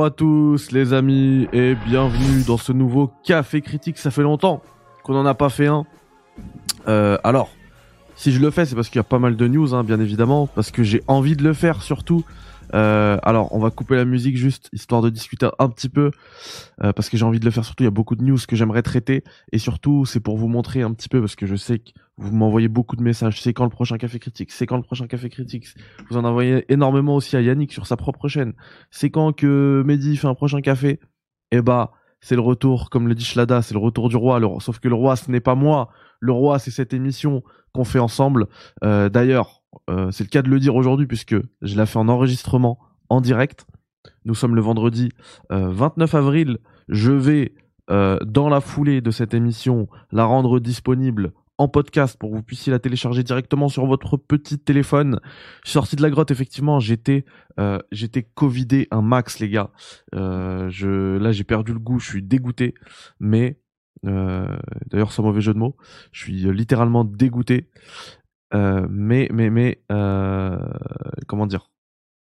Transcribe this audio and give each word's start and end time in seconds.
Bonjour 0.00 0.14
à 0.14 0.16
tous 0.16 0.72
les 0.72 0.94
amis 0.94 1.46
et 1.52 1.74
bienvenue 1.74 2.42
dans 2.46 2.56
ce 2.56 2.72
nouveau 2.72 3.12
Café 3.22 3.60
Critique. 3.60 3.98
Ça 3.98 4.10
fait 4.10 4.22
longtemps 4.22 4.62
qu'on 5.04 5.12
n'en 5.12 5.26
a 5.26 5.34
pas 5.34 5.50
fait 5.50 5.66
un. 5.66 5.84
Euh, 6.88 7.18
alors, 7.22 7.50
si 8.16 8.32
je 8.32 8.40
le 8.40 8.50
fais, 8.50 8.64
c'est 8.64 8.74
parce 8.74 8.88
qu'il 8.88 8.96
y 8.96 9.00
a 9.00 9.04
pas 9.04 9.18
mal 9.18 9.36
de 9.36 9.46
news, 9.46 9.74
hein, 9.74 9.84
bien 9.84 10.00
évidemment, 10.00 10.46
parce 10.46 10.70
que 10.70 10.82
j'ai 10.84 11.02
envie 11.06 11.36
de 11.36 11.44
le 11.44 11.52
faire 11.52 11.82
surtout. 11.82 12.24
Euh, 12.74 13.18
alors, 13.22 13.54
on 13.54 13.58
va 13.58 13.70
couper 13.70 13.96
la 13.96 14.04
musique 14.04 14.36
juste, 14.36 14.68
histoire 14.72 15.02
de 15.02 15.10
discuter 15.10 15.48
un 15.58 15.68
petit 15.68 15.88
peu, 15.88 16.10
euh, 16.82 16.92
parce 16.92 17.08
que 17.08 17.16
j'ai 17.16 17.24
envie 17.24 17.40
de 17.40 17.44
le 17.44 17.50
faire 17.50 17.64
surtout. 17.64 17.82
Il 17.82 17.86
y 17.86 17.88
a 17.88 17.92
beaucoup 17.92 18.16
de 18.16 18.22
news 18.22 18.38
que 18.46 18.56
j'aimerais 18.56 18.82
traiter, 18.82 19.24
et 19.52 19.58
surtout, 19.58 20.04
c'est 20.04 20.20
pour 20.20 20.36
vous 20.36 20.48
montrer 20.48 20.82
un 20.82 20.92
petit 20.92 21.08
peu, 21.08 21.20
parce 21.20 21.36
que 21.36 21.46
je 21.46 21.56
sais 21.56 21.78
que 21.78 21.90
vous 22.16 22.34
m'envoyez 22.34 22.68
beaucoup 22.68 22.96
de 22.96 23.02
messages. 23.02 23.40
C'est 23.40 23.52
quand 23.52 23.64
le 23.64 23.70
prochain 23.70 23.96
café 23.98 24.18
critique? 24.18 24.52
C'est 24.52 24.66
quand 24.66 24.76
le 24.76 24.82
prochain 24.82 25.06
café 25.06 25.28
critique? 25.30 25.66
Vous 26.10 26.16
en 26.16 26.24
envoyez 26.24 26.70
énormément 26.72 27.16
aussi 27.16 27.36
à 27.36 27.40
Yannick 27.40 27.72
sur 27.72 27.86
sa 27.86 27.96
propre 27.96 28.28
chaîne. 28.28 28.52
C'est 28.90 29.10
quand 29.10 29.32
que 29.32 29.82
Mehdi 29.86 30.16
fait 30.16 30.28
un 30.28 30.34
prochain 30.34 30.60
café? 30.60 31.00
Eh 31.50 31.62
bah, 31.62 31.92
c'est 32.20 32.34
le 32.34 32.42
retour, 32.42 32.90
comme 32.90 33.08
le 33.08 33.14
dit 33.14 33.24
Shlada, 33.24 33.62
c'est 33.62 33.74
le 33.74 33.80
retour 33.80 34.08
du 34.08 34.16
roi. 34.16 34.38
Sauf 34.60 34.78
que 34.78 34.88
le 34.88 34.94
roi, 34.94 35.16
ce 35.16 35.30
n'est 35.30 35.40
pas 35.40 35.54
moi. 35.54 35.88
Le 36.20 36.32
roi, 36.32 36.58
c'est 36.58 36.70
cette 36.70 36.92
émission 36.92 37.42
qu'on 37.72 37.84
fait 37.84 37.98
ensemble. 37.98 38.46
Euh, 38.84 39.08
D'ailleurs, 39.08 39.59
euh, 39.88 40.10
c'est 40.10 40.24
le 40.24 40.28
cas 40.28 40.42
de 40.42 40.48
le 40.48 40.60
dire 40.60 40.74
aujourd'hui 40.74 41.06
puisque 41.06 41.36
je 41.62 41.76
l'ai 41.76 41.86
fait 41.86 41.98
en 41.98 42.08
enregistrement 42.08 42.78
en 43.08 43.20
direct. 43.20 43.66
Nous 44.24 44.34
sommes 44.34 44.54
le 44.54 44.60
vendredi 44.60 45.10
29 45.50 46.14
euh, 46.14 46.18
avril. 46.18 46.58
Je 46.88 47.12
vais, 47.12 47.54
euh, 47.90 48.18
dans 48.24 48.48
la 48.48 48.60
foulée 48.60 49.00
de 49.00 49.10
cette 49.10 49.34
émission, 49.34 49.88
la 50.12 50.24
rendre 50.24 50.60
disponible 50.60 51.32
en 51.58 51.68
podcast 51.68 52.18
pour 52.18 52.30
que 52.30 52.36
vous 52.36 52.42
puissiez 52.42 52.72
la 52.72 52.78
télécharger 52.78 53.22
directement 53.22 53.68
sur 53.68 53.84
votre 53.84 54.16
petit 54.16 54.58
téléphone. 54.58 55.20
Je 55.62 55.70
suis 55.70 55.74
sorti 55.74 55.96
de 55.96 56.02
la 56.02 56.08
grotte, 56.08 56.30
effectivement, 56.30 56.80
j'étais 56.80 57.24
covidé 58.34 58.88
un 58.90 59.02
max, 59.02 59.40
les 59.40 59.50
gars. 59.50 59.70
là, 60.12 60.70
j'ai 61.32 61.44
perdu 61.44 61.74
le 61.74 61.78
goût, 61.78 61.98
je 61.98 62.06
suis 62.06 62.22
dégoûté. 62.22 62.72
Mais, 63.18 63.60
d'ailleurs, 64.02 65.12
sans 65.12 65.22
mauvais 65.22 65.42
jeu 65.42 65.52
de 65.52 65.58
mots, 65.58 65.76
je 66.12 66.20
suis 66.20 66.50
littéralement 66.50 67.04
dégoûté. 67.04 67.68
Euh, 68.52 68.86
mais 68.90 69.28
mais 69.32 69.50
mais 69.50 69.82
euh, 69.92 70.58
comment 71.28 71.46
dire? 71.46 71.70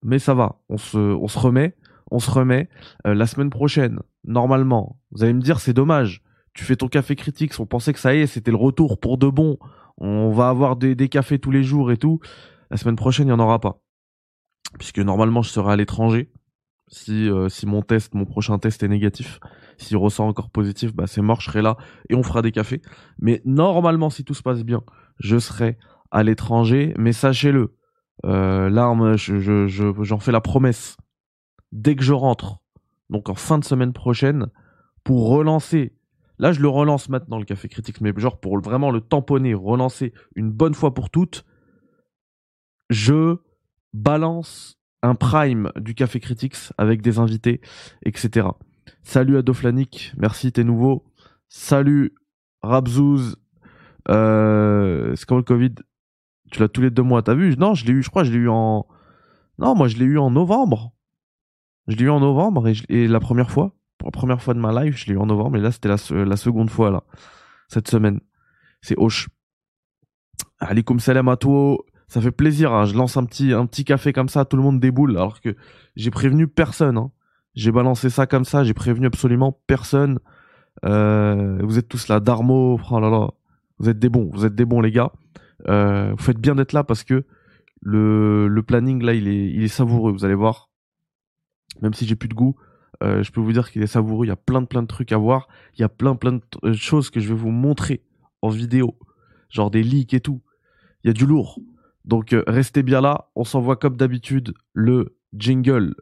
Mais 0.03 0.19
ça 0.19 0.33
va, 0.33 0.61
on 0.69 0.77
se 0.77 0.97
on 0.97 1.27
se 1.27 1.39
remet, 1.39 1.75
on 2.11 2.19
se 2.19 2.29
remet 2.29 2.69
euh, 3.07 3.13
la 3.13 3.25
semaine 3.25 3.49
prochaine. 3.49 3.99
Normalement, 4.23 4.99
vous 5.11 5.23
allez 5.23 5.33
me 5.33 5.41
dire 5.41 5.59
c'est 5.59 5.73
dommage. 5.73 6.21
Tu 6.53 6.63
fais 6.63 6.75
ton 6.75 6.87
café 6.87 7.15
critique, 7.15 7.53
on 7.59 7.65
pensait 7.65 7.93
que 7.93 7.99
ça 7.99 8.15
y 8.15 8.19
est, 8.19 8.27
c'était 8.27 8.51
le 8.51 8.57
retour 8.57 8.99
pour 8.99 9.17
de 9.17 9.27
bon. 9.27 9.57
On 9.97 10.31
va 10.31 10.49
avoir 10.49 10.75
des, 10.75 10.95
des 10.95 11.09
cafés 11.09 11.39
tous 11.39 11.51
les 11.51 11.63
jours 11.63 11.91
et 11.91 11.97
tout. 11.97 12.19
La 12.71 12.77
semaine 12.77 12.95
prochaine, 12.95 13.27
il 13.27 13.31
y 13.31 13.33
en 13.33 13.39
aura 13.39 13.59
pas. 13.59 13.81
Puisque 14.77 14.99
normalement, 14.99 15.41
je 15.41 15.49
serai 15.49 15.73
à 15.73 15.75
l'étranger. 15.75 16.31
Si, 16.91 17.29
si 17.49 17.67
mon 17.67 17.83
test, 17.83 18.15
mon 18.15 18.25
prochain 18.25 18.57
test 18.57 18.81
est 18.81 18.87
négatif, 18.87 19.39
s'il 19.77 19.95
ressort 19.97 20.25
encore 20.25 20.49
positif, 20.49 20.91
bah 20.95 21.05
c'est 21.05 21.21
mort, 21.21 21.39
je 21.39 21.45
serai 21.45 21.61
là 21.61 21.77
et 22.09 22.15
on 22.15 22.23
fera 22.23 22.41
des 22.41 22.51
cafés. 22.51 22.81
Mais 23.19 23.43
normalement, 23.45 24.09
si 24.09 24.23
tout 24.23 24.33
se 24.33 24.41
passe 24.41 24.63
bien, 24.63 24.81
je 25.19 25.37
serai 25.37 25.77
à 26.11 26.23
l'étranger, 26.23 26.93
mais 26.97 27.13
sachez-le, 27.13 27.75
euh, 28.25 28.69
là, 28.69 28.93
je, 29.15 29.39
je, 29.39 29.93
j'en 30.01 30.19
fais 30.19 30.31
la 30.31 30.41
promesse. 30.41 30.97
Dès 31.71 31.95
que 31.95 32.03
je 32.03 32.13
rentre, 32.13 32.59
donc 33.09 33.29
en 33.29 33.35
fin 33.35 33.59
de 33.59 33.63
semaine 33.63 33.93
prochaine, 33.93 34.47
pour 35.03 35.29
relancer. 35.29 35.93
Là, 36.37 36.51
je 36.51 36.61
le 36.61 36.67
relance 36.67 37.09
maintenant, 37.09 37.37
le 37.37 37.45
Café 37.45 37.67
Critique, 37.67 38.01
mais 38.01 38.13
genre 38.15 38.39
pour 38.39 38.59
vraiment 38.59 38.91
le 38.91 39.01
tamponner, 39.01 39.53
relancer 39.53 40.13
une 40.35 40.51
bonne 40.51 40.73
fois 40.73 40.93
pour 40.93 41.09
toutes, 41.09 41.45
je 42.89 43.37
balance 43.93 44.79
un 45.01 45.15
prime 45.15 45.71
du 45.75 45.95
Café 45.95 46.19
Critics 46.19 46.71
avec 46.77 47.01
des 47.01 47.19
invités, 47.19 47.61
etc. 48.05 48.47
Salut 49.03 49.37
à 49.37 49.41
Doflanik, 49.41 50.13
merci, 50.17 50.51
t'es 50.51 50.63
nouveau. 50.63 51.05
Salut 51.49 52.13
Rabzouz, 52.61 53.37
euh, 54.09 55.15
Covid? 55.45 55.75
Tu 56.49 56.59
l'as 56.59 56.67
tous 56.67 56.81
les 56.81 56.89
deux 56.89 57.03
mois, 57.03 57.21
t'as 57.21 57.33
vu? 57.33 57.55
Non, 57.57 57.73
je 57.73 57.85
l'ai 57.85 57.93
eu, 57.93 58.03
je 58.03 58.09
crois, 58.09 58.23
je 58.23 58.31
l'ai 58.31 58.37
eu 58.37 58.49
en. 58.49 58.85
Non, 59.57 59.75
moi 59.75 59.87
je 59.87 59.97
l'ai 59.97 60.05
eu 60.05 60.17
en 60.17 60.31
novembre. 60.31 60.93
Je 61.87 61.95
l'ai 61.95 62.05
eu 62.05 62.09
en 62.09 62.19
novembre 62.19 62.67
et, 62.89 63.07
la 63.07 63.19
première 63.19 63.49
fois, 63.49 63.75
pour 63.97 64.07
la 64.07 64.11
première 64.11 64.41
fois 64.41 64.53
de 64.53 64.59
ma 64.59 64.83
life, 64.83 64.97
je 64.97 65.07
l'ai 65.07 65.13
eu 65.13 65.17
en 65.17 65.25
novembre 65.25 65.57
et 65.57 65.61
là 65.61 65.71
c'était 65.71 65.89
la, 65.89 65.97
la 66.25 66.37
seconde 66.37 66.69
fois 66.69 66.91
là, 66.91 67.03
cette 67.67 67.87
semaine. 67.87 68.19
C'est 68.81 68.97
Hoche. 68.97 69.29
Alikum 70.59 70.99
salam 70.99 71.27
à 71.29 71.37
toi. 71.37 71.77
Ça 72.07 72.21
fait 72.21 72.31
plaisir, 72.31 72.73
hein. 72.73 72.85
je 72.85 72.95
lance 72.95 73.17
un 73.17 73.25
petit, 73.25 73.53
un 73.53 73.67
petit 73.67 73.85
café 73.85 74.13
comme 74.13 74.29
ça, 74.29 74.43
tout 74.43 74.57
le 74.57 74.63
monde 74.63 74.79
déboule 74.79 75.11
alors 75.11 75.41
que 75.41 75.55
j'ai 75.95 76.09
prévenu 76.09 76.47
personne. 76.47 76.97
Hein. 76.97 77.11
J'ai 77.53 77.71
balancé 77.71 78.09
ça 78.09 78.25
comme 78.25 78.45
ça, 78.45 78.63
j'ai 78.63 78.73
prévenu 78.73 79.05
absolument 79.05 79.59
personne. 79.67 80.19
Euh, 80.85 81.59
vous 81.61 81.77
êtes 81.77 81.87
tous 81.87 82.07
là, 82.07 82.19
Darmo, 82.19 82.79
oh 82.89 82.99
là 82.99 83.29
vous 83.79 83.89
êtes 83.89 83.99
des 83.99 84.09
bons, 84.09 84.29
vous 84.33 84.45
êtes 84.45 84.55
des 84.55 84.65
bons 84.65 84.81
les 84.81 84.91
gars. 84.91 85.11
Euh, 85.67 86.11
vous 86.11 86.23
faites 86.23 86.39
bien 86.39 86.55
d'être 86.55 86.73
là 86.73 86.83
parce 86.83 87.03
que 87.03 87.25
le, 87.81 88.61
planning 88.65 89.03
là, 89.03 89.13
il 89.13 89.27
est, 89.27 89.67
savoureux. 89.67 90.11
Vous 90.11 90.25
allez 90.25 90.35
voir. 90.35 90.69
Même 91.81 91.93
si 91.93 92.05
j'ai 92.05 92.15
plus 92.15 92.29
de 92.29 92.33
goût, 92.33 92.55
euh, 93.03 93.23
je 93.23 93.31
peux 93.31 93.41
vous 93.41 93.53
dire 93.53 93.71
qu'il 93.71 93.81
est 93.81 93.87
savoureux. 93.87 94.25
Il 94.25 94.29
y 94.29 94.33
a 94.33 94.35
plein 94.35 94.61
de 94.61 94.67
plein 94.67 94.81
de 94.81 94.87
trucs 94.87 95.11
à 95.11 95.17
voir. 95.17 95.47
Il 95.75 95.81
y 95.81 95.83
a 95.83 95.89
plein 95.89 96.15
plein 96.15 96.33
de 96.33 96.41
euh, 96.63 96.73
choses 96.73 97.09
que 97.09 97.19
je 97.19 97.29
vais 97.29 97.39
vous 97.39 97.51
montrer 97.51 98.03
en 98.41 98.49
vidéo, 98.49 98.97
genre 99.49 99.71
des 99.71 99.83
leaks 99.83 100.13
et 100.13 100.19
tout. 100.19 100.41
Il 101.03 101.07
y 101.07 101.09
a 101.09 101.13
du 101.13 101.25
lourd. 101.25 101.59
Donc 102.05 102.35
restez 102.47 102.83
bien 102.83 103.01
là. 103.01 103.29
On 103.35 103.43
s'envoie 103.43 103.75
comme 103.75 103.95
d'habitude 103.95 104.53
le 104.73 105.15
jingle 105.33 105.95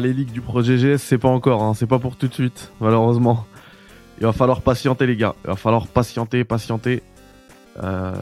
Les 0.00 0.12
leaks 0.14 0.32
du 0.32 0.40
projet 0.40 0.76
GS, 0.76 0.98
c'est 0.98 1.18
pas 1.18 1.28
encore, 1.28 1.62
hein. 1.62 1.74
c'est 1.74 1.86
pas 1.86 1.98
pour 1.98 2.16
tout 2.16 2.28
de 2.28 2.32
suite, 2.32 2.72
malheureusement. 2.80 3.44
Il 4.18 4.24
va 4.24 4.32
falloir 4.32 4.62
patienter, 4.62 5.06
les 5.06 5.16
gars. 5.16 5.34
Il 5.44 5.48
va 5.48 5.56
falloir 5.56 5.86
patienter, 5.86 6.44
patienter. 6.44 7.02
Euh, 7.82 8.14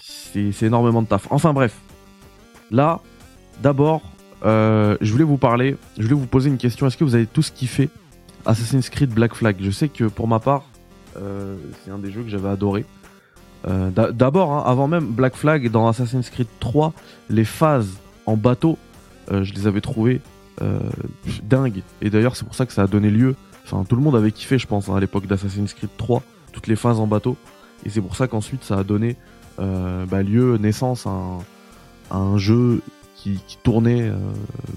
c'est 0.00 0.62
énormément 0.62 1.02
de 1.02 1.06
taf. 1.06 1.26
Enfin 1.30 1.52
bref. 1.52 1.76
Là, 2.70 3.00
d'abord, 3.62 4.02
euh, 4.44 4.96
je 5.00 5.12
voulais 5.12 5.24
vous 5.24 5.36
parler, 5.36 5.76
je 5.98 6.04
voulais 6.04 6.14
vous 6.14 6.26
poser 6.26 6.48
une 6.48 6.56
question. 6.56 6.86
Est-ce 6.86 6.96
que 6.96 7.04
vous 7.04 7.14
avez 7.14 7.26
tous 7.26 7.50
kiffé 7.50 7.90
Assassin's 8.46 8.88
Creed 8.88 9.10
Black 9.10 9.34
Flag? 9.34 9.56
Je 9.60 9.70
sais 9.70 9.88
que 9.88 10.04
pour 10.04 10.28
ma 10.28 10.38
part, 10.38 10.64
euh, 11.18 11.56
c'est 11.84 11.90
un 11.90 11.98
des 11.98 12.10
jeux 12.10 12.22
que 12.22 12.30
j'avais 12.30 12.48
adoré. 12.48 12.84
D'abord, 13.64 14.52
hein, 14.52 14.64
avant 14.66 14.88
même 14.88 15.06
Black 15.06 15.36
Flag, 15.36 15.70
dans 15.70 15.86
Assassin's 15.86 16.28
Creed 16.30 16.48
3, 16.58 16.92
les 17.30 17.44
phases 17.44 17.98
en 18.26 18.36
bateau, 18.36 18.76
je 19.30 19.52
les 19.52 19.68
avais 19.68 19.80
trouvées 19.80 20.20
euh, 20.60 20.78
dingue. 21.42 21.82
Et 22.00 22.10
d'ailleurs, 22.10 22.36
c'est 22.36 22.44
pour 22.44 22.54
ça 22.54 22.66
que 22.66 22.72
ça 22.72 22.82
a 22.82 22.86
donné 22.86 23.10
lieu. 23.10 23.34
Enfin, 23.64 23.84
tout 23.88 23.96
le 23.96 24.02
monde 24.02 24.16
avait 24.16 24.32
kiffé, 24.32 24.58
je 24.58 24.66
pense, 24.66 24.88
hein, 24.88 24.96
à 24.96 25.00
l'époque 25.00 25.26
d'Assassin's 25.26 25.72
Creed 25.72 25.90
3, 25.96 26.22
toutes 26.52 26.66
les 26.66 26.76
phases 26.76 27.00
en 27.00 27.06
bateau. 27.06 27.36
Et 27.84 27.90
c'est 27.90 28.00
pour 28.00 28.16
ça 28.16 28.28
qu'ensuite, 28.28 28.64
ça 28.64 28.78
a 28.78 28.84
donné 28.84 29.16
euh, 29.60 30.04
bah, 30.06 30.22
lieu, 30.22 30.56
naissance 30.58 31.06
à 31.06 32.14
un, 32.14 32.38
jeu 32.38 32.82
qui, 33.16 33.40
tournait, 33.62 34.02
euh, 34.02 34.16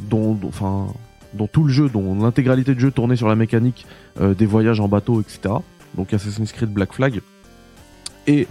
dont, 0.10 0.40
enfin, 0.48 0.88
dont 1.34 1.48
tout 1.48 1.64
le 1.64 1.74
jeu, 1.74 1.90
dont 1.90 2.16
l'intégralité 2.16 2.74
du 2.74 2.82
jeu 2.82 2.92
tournait 2.92 3.16
sur 3.16 3.28
la 3.28 3.36
mécanique 3.36 3.86
des 4.20 4.46
voyages 4.46 4.80
en 4.80 4.88
bateau, 4.88 5.20
etc. 5.20 5.56
Donc 5.96 6.14
Assassin's 6.14 6.52
Creed 6.54 6.70
Black 6.70 6.94
Flag. 6.94 7.22
Et 8.28 8.48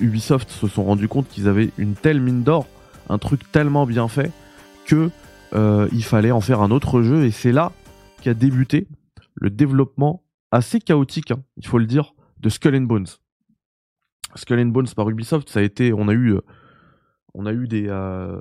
Ubisoft 0.00 0.50
se 0.50 0.66
sont 0.66 0.84
rendu 0.84 1.06
compte 1.06 1.28
qu'ils 1.28 1.46
avaient 1.48 1.70
une 1.76 1.94
telle 1.94 2.20
mine 2.20 2.42
d'or, 2.42 2.66
un 3.08 3.18
truc 3.18 3.40
tellement 3.52 3.86
bien 3.86 4.08
fait, 4.08 4.32
que 4.86 5.10
euh, 5.54 5.88
il 5.92 6.04
fallait 6.04 6.30
en 6.30 6.40
faire 6.40 6.60
un 6.60 6.70
autre 6.70 7.02
jeu 7.02 7.24
et 7.24 7.30
c'est 7.30 7.52
là 7.52 7.72
qu'a 8.22 8.34
débuté 8.34 8.88
le 9.34 9.50
développement 9.50 10.22
assez 10.50 10.80
chaotique, 10.80 11.30
hein, 11.30 11.42
il 11.56 11.66
faut 11.66 11.78
le 11.78 11.86
dire, 11.86 12.14
de 12.40 12.48
Skull 12.48 12.76
and 12.76 12.82
Bones. 12.82 13.06
Skull 14.34 14.60
and 14.60 14.66
Bones 14.66 14.88
par 14.94 15.08
Ubisoft, 15.08 15.48
ça 15.48 15.60
a 15.60 15.62
été, 15.62 15.92
on 15.92 16.08
a 16.08 16.12
eu, 16.12 16.34
euh, 16.34 16.40
on 17.34 17.46
a 17.46 17.52
des 17.52 17.86
euh, 17.88 18.40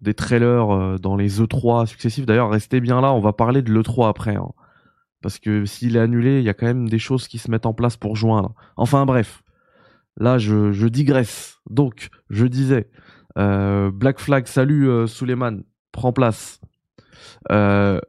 des 0.00 0.14
trailers 0.14 0.98
dans 1.00 1.16
les 1.16 1.40
E3 1.40 1.86
successifs. 1.86 2.26
D'ailleurs, 2.26 2.50
restez 2.50 2.80
bien 2.80 3.00
là, 3.00 3.12
on 3.12 3.20
va 3.20 3.32
parler 3.32 3.62
de 3.62 3.72
l'E3 3.72 4.08
après. 4.08 4.36
hein. 4.36 4.48
Parce 5.22 5.38
que 5.38 5.64
s'il 5.64 5.96
est 5.96 6.00
annulé, 6.00 6.38
il 6.38 6.44
y 6.44 6.48
a 6.48 6.54
quand 6.54 6.66
même 6.66 6.88
des 6.88 6.98
choses 6.98 7.26
qui 7.28 7.38
se 7.38 7.50
mettent 7.50 7.66
en 7.66 7.74
place 7.74 7.96
pour 7.96 8.16
juin. 8.16 8.54
Enfin 8.76 9.04
bref, 9.04 9.42
là 10.16 10.38
je, 10.38 10.86
digresse. 10.86 11.58
Donc, 11.68 12.10
je 12.30 12.46
disais, 12.46 12.88
Black 13.36 14.20
Flag, 14.20 14.46
salut 14.46 14.88
euh, 14.88 15.06
Suleiman, 15.06 15.62
prend 15.98 16.12
place. 16.12 16.60
Euh, 17.50 18.00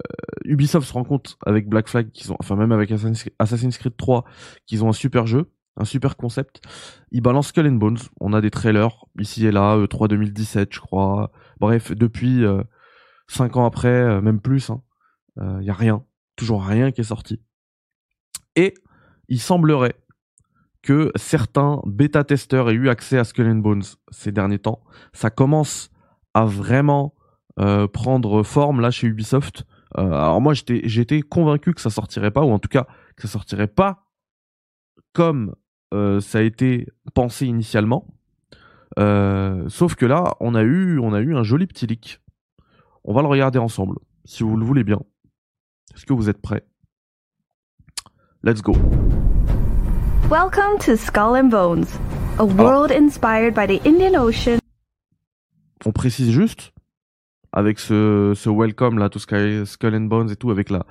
Ubisoft 0.46 0.88
se 0.88 0.94
rend 0.94 1.04
compte 1.04 1.38
avec 1.46 1.68
Black 1.68 1.90
Flag, 1.90 2.12
qu'ils 2.12 2.32
ont, 2.32 2.38
enfin 2.40 2.56
même 2.56 2.72
avec 2.72 2.92
Assassin's 2.92 3.78
Creed 3.78 3.98
3, 3.98 4.26
qu'ils 4.68 4.84
ont 4.84 4.90
un 4.90 4.94
super 4.94 5.26
jeu, 5.26 5.52
un 5.76 5.86
super 5.86 6.16
concept. 6.16 6.62
Ils 7.12 7.22
balancent 7.22 7.48
Skull 7.48 7.68
and 7.68 7.74
Bones. 7.74 7.98
On 8.20 8.34
a 8.34 8.42
des 8.42 8.52
trailers 8.52 9.06
ici 9.20 9.46
et 9.48 9.52
là, 9.52 9.76
E3 9.78 10.08
2017, 10.08 10.72
je 10.72 10.80
crois. 10.80 11.32
Bref, 11.60 11.92
depuis 11.92 12.46
euh, 12.46 12.62
5 13.28 13.58
ans 13.58 13.66
après, 13.66 13.88
euh, 13.88 14.22
même 14.22 14.40
plus, 14.40 14.70
il 14.70 15.44
hein, 15.44 15.62
y 15.62 15.72
a 15.72 15.74
rien, 15.74 16.04
toujours 16.36 16.64
rien 16.64 16.92
qui 16.92 17.02
est 17.02 17.06
sorti. 17.06 17.42
Et 18.56 18.76
il 19.30 19.40
semblerait 19.40 19.96
que 20.84 21.12
certains 21.16 21.82
bêta-testeurs 21.86 22.70
aient 22.70 22.74
eu 22.74 22.90
accès 22.90 23.18
à 23.18 23.24
Skull 23.24 23.48
and 23.48 23.56
Bones 23.56 23.84
ces 24.12 24.32
derniers 24.32 24.60
temps. 24.60 24.82
Ça 25.14 25.30
commence 25.30 25.90
à 26.34 26.46
vraiment 26.46 27.14
euh, 27.16 27.19
prendre 27.92 28.44
forme 28.44 28.82
là 28.82 28.92
chez 28.92 29.08
Ubisoft. 29.08 29.66
Euh, 29.98 30.12
alors 30.12 30.40
moi 30.40 30.54
j'étais 30.54 30.82
j'étais 30.84 31.22
convaincu 31.22 31.74
que 31.74 31.82
ça 31.82 31.90
sortirait 31.90 32.32
pas 32.32 32.44
ou 32.44 32.52
en 32.52 32.60
tout 32.60 32.70
cas 32.70 32.86
que 33.16 33.24
ça 33.24 33.28
sortirait 33.28 33.68
pas 33.68 34.06
comme 35.14 35.56
euh, 35.94 36.22
ça 36.22 36.40
a 36.40 36.42
été 36.42 36.88
pensé 37.16 37.48
initialement. 37.48 38.06
Euh, 39.00 39.68
sauf 39.70 39.96
que 39.96 40.06
là 40.06 40.36
on 40.40 40.54
a 40.54 40.62
eu 40.62 41.00
on 41.00 41.14
a 41.14 41.22
eu 41.22 41.36
un 41.36 41.44
joli 41.44 41.66
petit 41.66 41.88
leak. 41.88 42.22
On 43.04 43.14
va 43.14 43.22
le 43.22 43.28
regarder 43.28 43.58
ensemble 43.58 43.98
si 44.26 44.44
vous 44.44 44.58
le 44.58 44.66
voulez 44.66 44.84
bien. 44.84 45.00
Est-ce 45.96 46.06
que 46.06 46.14
vous 46.14 46.30
êtes 46.30 46.42
prêts? 46.42 46.64
Let's 48.44 48.62
go. 48.62 48.74
Welcome 50.30 50.78
to 50.86 50.96
Skull 50.96 51.36
and 51.36 51.50
Bones, 51.50 51.88
a 52.38 52.46
world 52.46 52.92
inspired 52.92 53.56
by 53.56 53.66
the 53.66 53.84
Indian 53.88 54.22
Ocean 54.22 54.60
On 55.86 55.92
précise 55.92 56.30
juste 56.30 56.74
avec 57.51 57.80
ce, 57.80 58.34
ce 58.36 58.50
welcome 58.50 58.98
là, 58.98 59.10
tout 59.10 59.19
Sky, 59.19 59.66
Skull 59.66 59.96
and 59.96 60.01
Bones 60.01 60.30
et 60.31 60.36
tout, 60.36 60.51
avec 60.51 60.69
la 60.69 60.86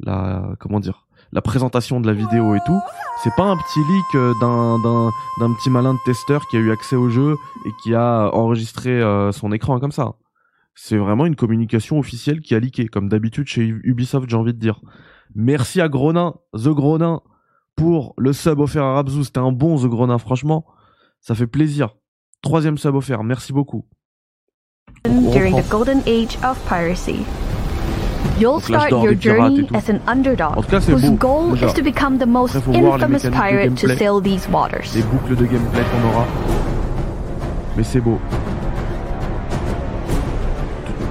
la 0.00 0.54
comment 0.58 0.80
dire 0.80 1.08
la 1.32 1.42
présentation 1.42 2.00
de 2.00 2.06
la 2.06 2.14
vidéo 2.14 2.54
et 2.54 2.60
tout, 2.64 2.80
c'est 3.22 3.34
pas 3.34 3.44
un 3.44 3.56
petit 3.56 3.80
leak 3.80 4.14
euh, 4.14 4.32
d'un 4.40 4.78
d'un 4.78 5.10
d'un 5.40 5.54
petit 5.54 5.70
malin 5.70 5.94
de 5.94 5.98
testeur 6.04 6.46
qui 6.48 6.56
a 6.56 6.60
eu 6.60 6.70
accès 6.70 6.96
au 6.96 7.10
jeu 7.10 7.36
et 7.66 7.70
qui 7.82 7.94
a 7.94 8.30
enregistré 8.32 8.90
euh, 8.90 9.32
son 9.32 9.52
écran 9.52 9.78
comme 9.78 9.92
ça. 9.92 10.14
C'est 10.74 10.96
vraiment 10.96 11.26
une 11.26 11.36
communication 11.36 11.98
officielle 11.98 12.40
qui 12.40 12.54
a 12.54 12.60
leaké, 12.60 12.86
comme 12.86 13.08
d'habitude 13.08 13.46
chez 13.46 13.62
Ubisoft, 13.66 14.30
j'ai 14.30 14.36
envie 14.36 14.54
de 14.54 14.58
dire. 14.58 14.80
Merci 15.34 15.80
à 15.80 15.88
Gronin, 15.88 16.36
The 16.54 16.68
Gronin, 16.68 17.20
pour 17.76 18.14
le 18.16 18.32
sub 18.32 18.60
offert 18.60 18.84
à 18.84 18.94
Rabzou. 18.94 19.24
C'était 19.24 19.40
un 19.40 19.52
bon 19.52 19.76
The 19.76 19.86
Gronin, 19.86 20.18
franchement. 20.18 20.64
Ça 21.20 21.34
fait 21.34 21.48
plaisir. 21.48 21.96
Troisième 22.42 22.78
sub 22.78 22.94
offert, 22.94 23.24
merci 23.24 23.52
beaucoup. 23.52 23.86
During 25.04 25.56
the 25.56 25.66
golden 25.68 26.02
age 26.06 26.36
of 26.42 26.58
piracy. 26.66 27.24
You'll 28.38 28.60
Donc 28.60 28.68
là, 28.68 28.78
je 28.78 28.86
start 28.88 29.02
your 29.02 29.14
des 29.14 29.16
pirates 29.16 29.52
et 29.52 29.56
journey 29.56 29.68
as 29.74 29.88
an 29.88 30.00
underdog 30.06 30.58
En 30.58 30.62
tout 30.62 30.70
cas, 30.70 30.80
c'est 30.80 30.92
whose 30.92 31.10
goal 31.18 31.54
is 31.54 31.72
to 31.74 31.82
become 31.82 32.18
the 32.18 32.26
most 32.26 32.54
Après, 32.54 32.72
faut 32.72 32.80
voir 32.80 32.98
les 32.98 33.04
infamous 33.04 33.30
pirate 33.30 33.76
to 33.76 33.88
sail 33.96 34.20
these 34.22 34.48
waters. 34.48 34.94
Les 34.94 35.02
boucles 35.02 35.36
de 35.36 35.46
gameplay 35.46 35.82
qu'on 35.82 36.08
aura. 36.08 36.26
Mais 37.76 37.84
c'est 37.84 38.00
beau. 38.00 38.18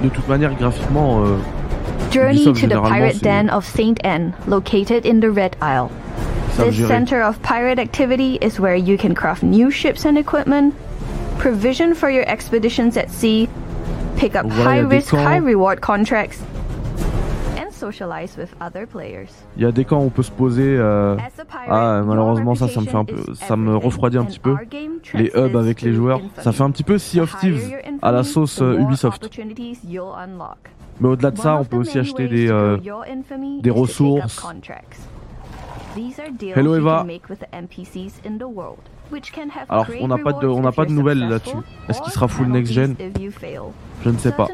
De 0.03 0.09
toute 0.09 0.27
manière, 0.27 0.53
graphiquement, 0.55 1.23
euh, 1.23 1.37
Journey 2.11 2.45
to 2.45 2.67
the 2.67 2.81
pirate 2.81 3.21
den 3.21 3.49
of 3.49 3.65
Saint 3.65 3.99
N, 4.03 4.33
located 4.47 5.05
in 5.05 5.19
the 5.19 5.29
Red 5.29 5.57
Isle. 5.61 5.89
This 6.57 6.87
center 6.87 7.21
of 7.21 7.41
pirate 7.43 7.77
activity 7.77 8.37
is 8.41 8.59
where 8.59 8.75
you 8.75 8.97
can 8.97 9.13
craft 9.13 9.43
new 9.43 9.69
ships 9.69 10.05
and 10.05 10.17
equipment, 10.17 10.73
provision 11.37 11.93
for 11.93 12.09
your 12.09 12.23
expeditions 12.27 12.97
at 12.97 13.11
sea, 13.11 13.47
pick 14.17 14.35
up 14.35 14.43
Donc 14.43 14.51
voilà, 14.53 14.71
il 14.71 14.77
y 14.77 14.79
a 14.79 14.83
high 14.83 14.89
des 14.89 14.95
risk, 14.97 15.11
camps. 15.11 15.29
high 15.29 15.43
reward 15.43 15.79
contracts, 15.79 16.43
and 17.57 17.71
socialize 17.71 18.37
with 18.37 18.49
other 18.61 18.85
players. 18.87 19.27
Il 19.55 19.63
y 19.63 19.65
a 19.65 19.71
des 19.71 19.85
camps 19.85 19.99
où 19.99 20.05
on 20.05 20.09
peut 20.09 20.23
se 20.23 20.31
poser. 20.31 20.75
euh, 20.77 21.15
pirate, 21.15 21.67
Ah, 21.69 22.01
malheureusement, 22.05 22.55
ça, 22.55 22.67
ça 22.67 22.81
me 22.81 22.85
fait 22.85 22.95
un 22.97 23.05
peu- 23.05 23.33
ça 23.35 23.55
me 23.55 23.75
refroidit 23.75 24.17
un 24.17 24.25
petit 24.25 24.39
peu. 24.39 24.55
les 25.13 25.31
hubs 25.35 25.55
avec 25.55 25.81
les 25.81 25.93
joueurs. 25.93 26.19
Ça 26.39 26.51
fait 26.51 26.63
un 26.63 26.71
petit 26.71 26.83
peu 26.83 26.97
Sea 26.97 27.21
of 27.21 27.37
Thieves 27.39 27.73
à 28.01 28.11
la 28.11 28.23
sauce 28.23 28.61
euh, 28.61 28.79
Ubisoft. 28.79 29.29
Mais 30.99 31.09
au-delà 31.09 31.29
de 31.31 31.37
ça, 31.37 31.57
on 31.57 31.63
peut 31.65 31.77
aussi 31.77 31.99
acheter 31.99 32.27
des. 32.27 32.49
euh, 32.49 32.77
des 33.61 33.69
ressources. 33.71 34.43
Hello, 36.55 36.75
Eva. 36.75 37.05
Alors, 39.69 39.85
on 40.01 40.07
n'a 40.07 40.17
pas 40.17 40.33
de- 40.33 40.47
on 40.47 40.61
n'a 40.61 40.71
pas 40.71 40.85
de 40.85 40.91
nouvelles 40.91 41.19
là-dessus. 41.29 41.55
Est-ce 41.87 42.01
qu'il 42.01 42.11
sera 42.11 42.27
full 42.27 42.47
next 42.47 42.73
gen. 42.73 42.95
Je 44.03 44.09
ne 44.09 44.17
sais 44.17 44.31
pas. 44.31 44.47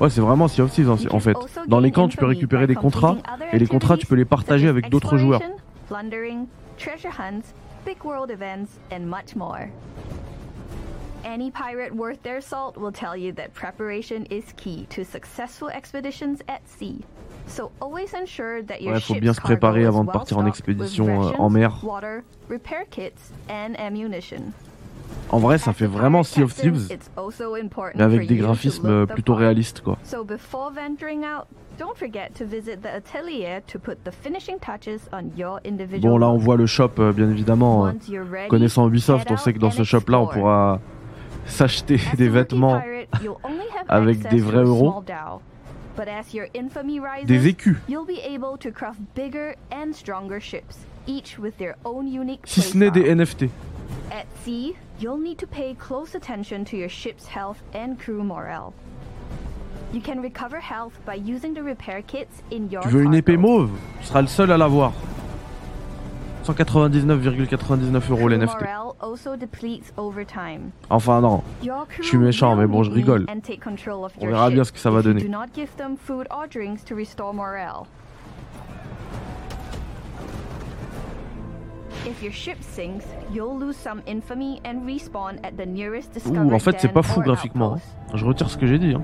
Ouais, 0.00 0.10
c'est 0.10 0.20
vraiment 0.20 0.48
Sea 0.48 0.62
of 0.62 0.70
Thieves 0.70 0.90
en, 0.90 0.96
You 0.96 1.08
en 1.12 1.20
fait. 1.20 1.36
Dans 1.66 1.80
les 1.80 1.90
camps, 1.90 2.08
tu 2.08 2.16
peux 2.16 2.26
récupérer 2.26 2.66
des 2.66 2.74
contrats 2.74 3.16
et 3.52 3.58
les 3.58 3.66
contrats, 3.66 3.96
tu 3.96 4.06
peux 4.06 4.14
les 4.14 4.24
partager 4.24 4.68
avec 4.68 4.88
d'autres 4.90 5.16
joueurs. 5.16 5.40
exploration, 5.40 5.64
Plundering, 5.88 6.46
treasure 6.76 7.10
hunts, 7.18 7.52
big 7.84 8.04
world 8.04 8.30
events, 8.30 8.78
and 8.92 9.00
much 9.06 9.34
more. 9.34 9.68
Any 11.24 11.50
pirate 11.50 11.94
worth 11.94 12.22
their 12.22 12.40
salt 12.40 12.76
will 12.76 12.92
tell 12.92 13.16
you 13.16 13.32
that 13.32 13.48
preparation 13.52 14.24
is 14.30 14.52
key 14.56 14.86
to 14.90 15.04
successful 15.04 15.68
expeditions 15.68 16.38
at 16.48 16.60
sea. 16.66 17.00
So 17.48 17.70
always 17.80 18.14
ensure 18.14 18.62
that 18.66 18.80
your 18.80 18.94
Ouais, 18.94 19.00
faut 19.00 19.14
bien 19.14 19.32
se 19.32 19.40
préparer 19.40 19.84
avant 19.86 20.04
de 20.04 20.10
partir 20.10 20.38
en 20.38 20.46
expédition, 20.46 21.24
euh, 21.24 21.30
en 21.38 21.50
mer. 21.50 21.72
En 25.30 25.38
vrai, 25.38 25.58
ça 25.58 25.72
fait 25.72 25.86
vraiment 25.86 26.22
Sea 26.22 26.42
of 26.42 26.54
Thieves, 26.54 26.88
mais 27.94 28.02
avec 28.02 28.26
des 28.26 28.36
graphismes 28.36 29.06
plutôt 29.06 29.34
réalistes, 29.34 29.80
quoi. 29.82 29.98
So 30.04 30.24
before 30.24 30.70
venturing 30.72 31.20
out, 31.24 31.46
don't 31.78 31.94
forget 31.96 32.30
to 32.38 32.44
visit 32.44 32.80
the 32.82 32.86
atelier 32.86 33.60
to 33.72 33.78
put 33.78 33.96
the 34.04 34.10
finishing 34.10 34.58
touches 34.58 35.00
on 35.12 35.30
your 35.36 35.60
individual. 35.66 36.12
Bon, 36.14 36.18
là, 36.18 36.28
on 36.28 36.38
voit 36.38 36.56
le 36.56 36.66
shop, 36.66 36.92
euh, 36.98 37.12
bien 37.12 37.30
évidemment. 37.30 37.86
euh, 37.86 37.92
Connaissant 38.48 38.88
Ubisoft, 38.88 39.30
on 39.30 39.36
sait 39.36 39.52
que 39.52 39.58
dans 39.58 39.70
ce 39.70 39.82
shop-là, 39.84 40.20
on 40.20 40.26
pourra 40.28 40.80
s'acheter 41.46 41.98
des 42.16 42.28
vêtements, 42.28 42.80
avec 43.88 44.28
des 44.28 44.40
vrais 44.40 44.64
euros. 44.64 45.02
But 45.98 46.06
as 46.06 46.32
your 46.32 46.46
infamy 46.54 47.00
rises, 47.00 47.26
des 47.26 47.52
écus. 47.52 47.76
you'll 47.88 48.06
be 48.06 48.20
able 48.20 48.56
to 48.58 48.70
craft 48.70 49.00
bigger 49.16 49.56
and 49.72 49.92
stronger 49.92 50.38
ships, 50.38 50.78
each 51.08 51.40
with 51.40 51.58
their 51.58 51.74
own 51.84 52.06
unique 52.06 52.46
Si 52.46 52.60
ce 52.60 52.76
n'est 52.76 52.92
des. 52.92 53.12
NFT. 53.12 53.50
At 54.12 54.26
sea, 54.44 54.76
you'll 55.00 55.18
need 55.18 55.38
to 55.38 55.46
pay 55.48 55.74
close 55.74 56.14
attention 56.14 56.64
to 56.66 56.76
your 56.76 56.88
ship's 56.88 57.26
health 57.26 57.60
and 57.74 57.98
crew 57.98 58.22
morale. 58.22 58.72
You 59.92 60.00
can 60.00 60.22
recover 60.22 60.60
health 60.60 60.92
by 61.04 61.16
using 61.16 61.52
the 61.52 61.64
repair 61.64 62.02
kits 62.02 62.44
in 62.52 62.70
your 62.70 62.82
Tu 62.82 62.90
veux 62.90 63.02
une 63.02 63.14
épée 63.14 63.36
mauve? 63.36 63.72
Tu 64.00 64.06
seras 64.06 64.22
le 64.22 64.28
seul 64.28 64.52
à 64.52 64.56
l'avoir. 64.56 64.92
199,99 66.44 68.10
euros 68.10 68.28
Crew 68.28 68.87
les 69.00 69.06
NFT. 69.06 69.06
morale 69.06 69.10
also 69.12 69.36
depletes 69.36 69.92
over 69.96 70.24
time. 70.24 70.70
Enfin, 70.90 71.20
non. 71.20 71.42
Je 71.98 72.06
suis 72.06 72.18
méchant, 72.18 72.56
mais 72.56 72.66
bon, 72.66 72.82
je 72.82 72.90
rigole. 72.90 73.26
On 74.20 74.26
verra 74.26 74.50
bien 74.50 74.64
ce 74.64 74.72
que 74.72 74.78
ça 74.78 74.90
va 74.90 75.02
donner. 75.02 75.20
Ouh, 86.30 86.54
en 86.54 86.58
fait, 86.58 86.76
c'est 86.80 86.88
pas 86.88 87.02
fou 87.02 87.20
graphiquement. 87.20 87.72
outpost. 87.74 87.96
Je 88.14 88.24
retire 88.24 88.50
ce 88.50 88.56
que 88.56 88.66
j'ai 88.66 88.78
dit. 88.78 88.94
hein. 88.94 89.02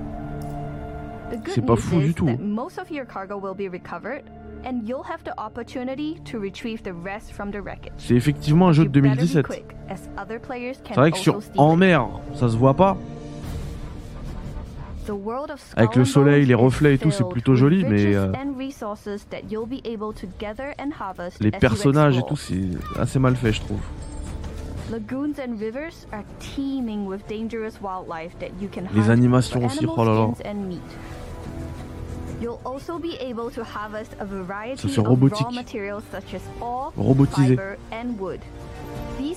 C'est 1.47 1.65
pas 1.65 1.75
fou 1.75 1.99
du 1.99 2.13
tout. 2.13 2.29
Most 4.65 4.81
of 4.81 4.87
your 4.87 5.03
cargo 5.03 5.05
will 5.05 5.05
be 5.05 5.05
recovered, 5.05 5.05
and 5.05 5.05
you'll 5.05 5.05
have 5.05 5.23
the 5.23 5.39
opportunity 5.39 6.19
to 6.25 6.39
retrieve 6.39 6.83
the 6.83 6.93
rest 6.93 7.31
from 7.31 7.51
the 7.51 7.61
wreckage. 7.61 7.93
C'est 7.97 8.15
effectivement 8.15 8.67
un 8.67 8.73
jeu 8.73 8.85
de 8.85 8.89
better 8.89 9.15
be 9.15 9.17
2017. 9.17 9.45
quick, 9.45 9.75
as 9.89 10.09
other 10.17 10.39
players 10.39 10.75
can 10.83 10.93
C'est 10.93 10.99
vrai 10.99 11.11
que 11.11 11.17
sur 11.17 11.39
en 11.57 11.75
mer, 11.75 12.07
ça 12.33 12.49
se 12.49 12.57
voit 12.57 12.73
pas. 12.73 12.97
Avec 15.75 15.95
le 15.95 16.05
soleil, 16.05 16.45
les 16.45 16.55
reflets 16.55 16.95
et 16.95 16.97
tout, 16.97 17.11
c'est 17.11 17.29
plutôt 17.29 17.55
joli, 17.55 17.85
mais, 17.85 18.15
euh, 18.15 18.31
Les 21.39 21.51
personnages 21.51 22.17
et 22.17 22.23
tout, 22.23 22.35
c'est 22.35 22.69
assez 22.99 23.19
mal 23.19 23.35
fait, 23.35 23.53
je 23.53 23.61
trouve. 23.61 23.79
Les 28.93 29.09
animations 29.09 29.65
aussi, 29.65 29.85
oh 29.85 30.03
là 30.03 30.13
là. 30.13 30.29
You'll 32.45 32.61
also 32.63 32.99
be 32.99 33.15
able 33.15 33.49
to 33.49 33.63
harvest 33.63 34.11
a 34.19 34.25
variety 34.25 34.87
of 34.87 35.07
raw 35.07 35.49
materials 35.49 36.03
such 36.11 36.35
as 36.35 36.41
ore, 36.61 36.93
Robotisé. 36.95 37.55
fiber, 37.55 37.75
and 37.91 38.19
wood. 38.19 38.39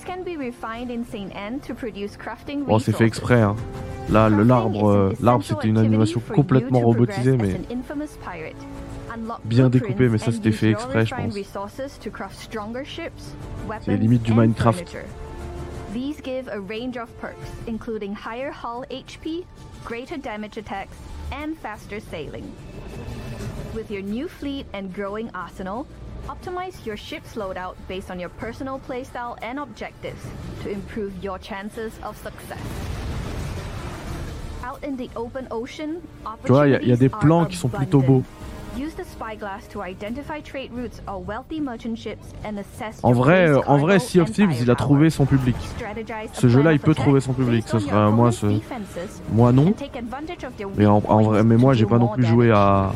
can 0.05 0.23
be 0.23 0.37
refined 0.37 0.91
in 0.91 1.03
St. 1.03 1.35
Anne 1.35 1.59
to 1.61 1.73
produce 1.73 2.15
crafting 2.15 2.65
Bon, 2.65 2.77
c'est 2.77 2.91
fait 2.91 3.05
resources. 3.05 3.17
exprès. 3.17 3.41
Hein. 3.41 3.55
Là, 4.11 4.29
l'arbre, 4.29 4.91
euh, 4.91 5.13
l'arbre, 5.21 5.43
c'était 5.43 5.69
une 5.69 5.79
animation 5.79 6.21
complètement 6.35 6.81
robotisée, 6.81 7.35
mais 7.35 7.55
bien 9.43 9.71
découpé, 9.71 10.07
mais 10.07 10.19
ça, 10.19 10.31
c'était 10.31 10.51
fait 10.51 10.69
exprès, 10.69 11.07
je 11.07 11.15
pense. 11.15 11.33
resources 11.33 11.81
C'est 13.81 13.91
les 13.91 13.97
limites 13.97 14.21
du 14.21 14.35
Minecraft. 14.35 14.85
These 15.95 16.21
give 16.23 16.47
a 16.47 16.59
range 16.59 16.95
of 16.97 17.09
perks, 17.19 17.35
including 17.67 18.13
higher 18.13 18.51
hull 18.51 18.85
HP, 18.91 19.45
greater 19.83 20.19
damage 20.19 20.59
attacks, 20.59 20.95
and 21.31 21.57
faster 21.57 21.99
sailing. 21.99 22.51
With 23.73 23.91
your 23.91 24.01
new 24.01 24.27
fleet 24.27 24.65
and 24.73 24.93
growing 24.93 25.29
arsenal, 25.33 25.87
optimize 26.27 26.85
your 26.85 26.97
ship's 26.97 27.35
loadout 27.35 27.75
based 27.87 28.11
on 28.11 28.19
your 28.19 28.29
personal 28.29 28.79
playstyle 28.79 29.37
and 29.41 29.59
objectives 29.59 30.21
to 30.63 30.69
improve 30.69 31.13
your 31.23 31.39
chances 31.39 31.93
of 32.03 32.17
success. 32.17 32.59
Out 34.63 34.83
in 34.83 34.97
the 34.97 35.09
open 35.15 35.47
ocean, 35.51 36.01
Tu 36.45 36.51
vois, 36.51 36.67
il 36.67 36.83
y 36.83 36.89
y 36.89 36.91
a 36.91 36.97
des 36.97 37.09
plans 37.09 37.45
qui 37.45 37.55
sont 37.55 37.69
plutôt 37.69 38.01
beaux. 38.01 38.23
Abundant. 38.79 38.85
Use 38.85 38.93
the 38.95 39.05
spyglass 39.05 39.67
to 39.69 39.81
identify 39.81 40.41
trade 40.41 40.71
routes 40.71 41.01
or 41.07 41.21
wealthy 41.21 41.59
merchant 41.59 41.97
ships 41.97 42.33
and 42.43 42.57
assess 42.59 42.99
en 43.03 43.13
vrai, 43.13 43.53
en 43.67 43.77
vrai, 43.77 43.99
Sea 43.99 44.21
of 44.21 44.31
Thieves, 44.31 44.61
il 44.61 44.71
a 44.71 44.75
trouvé 44.75 45.09
son 45.09 45.25
public. 45.25 45.55
Ce 46.33 46.47
jeu-là, 46.47 46.73
il 46.73 46.79
peut 46.79 46.95
trouver 46.95 47.21
son 47.21 47.33
public. 47.33 47.65
on 47.73 47.79
sera 47.79 48.09
moi, 48.09 48.31
ce, 48.31 48.47
moi 49.31 49.51
non. 49.51 49.73
Mais 50.77 50.85
en, 50.85 50.99
vrai, 50.99 51.43
mais 51.43 51.57
moi, 51.57 51.73
j'ai 51.73 51.85
pas 51.85 51.97
non 51.97 52.09
plus 52.09 52.25
joué 52.25 52.51
à, 52.51 52.91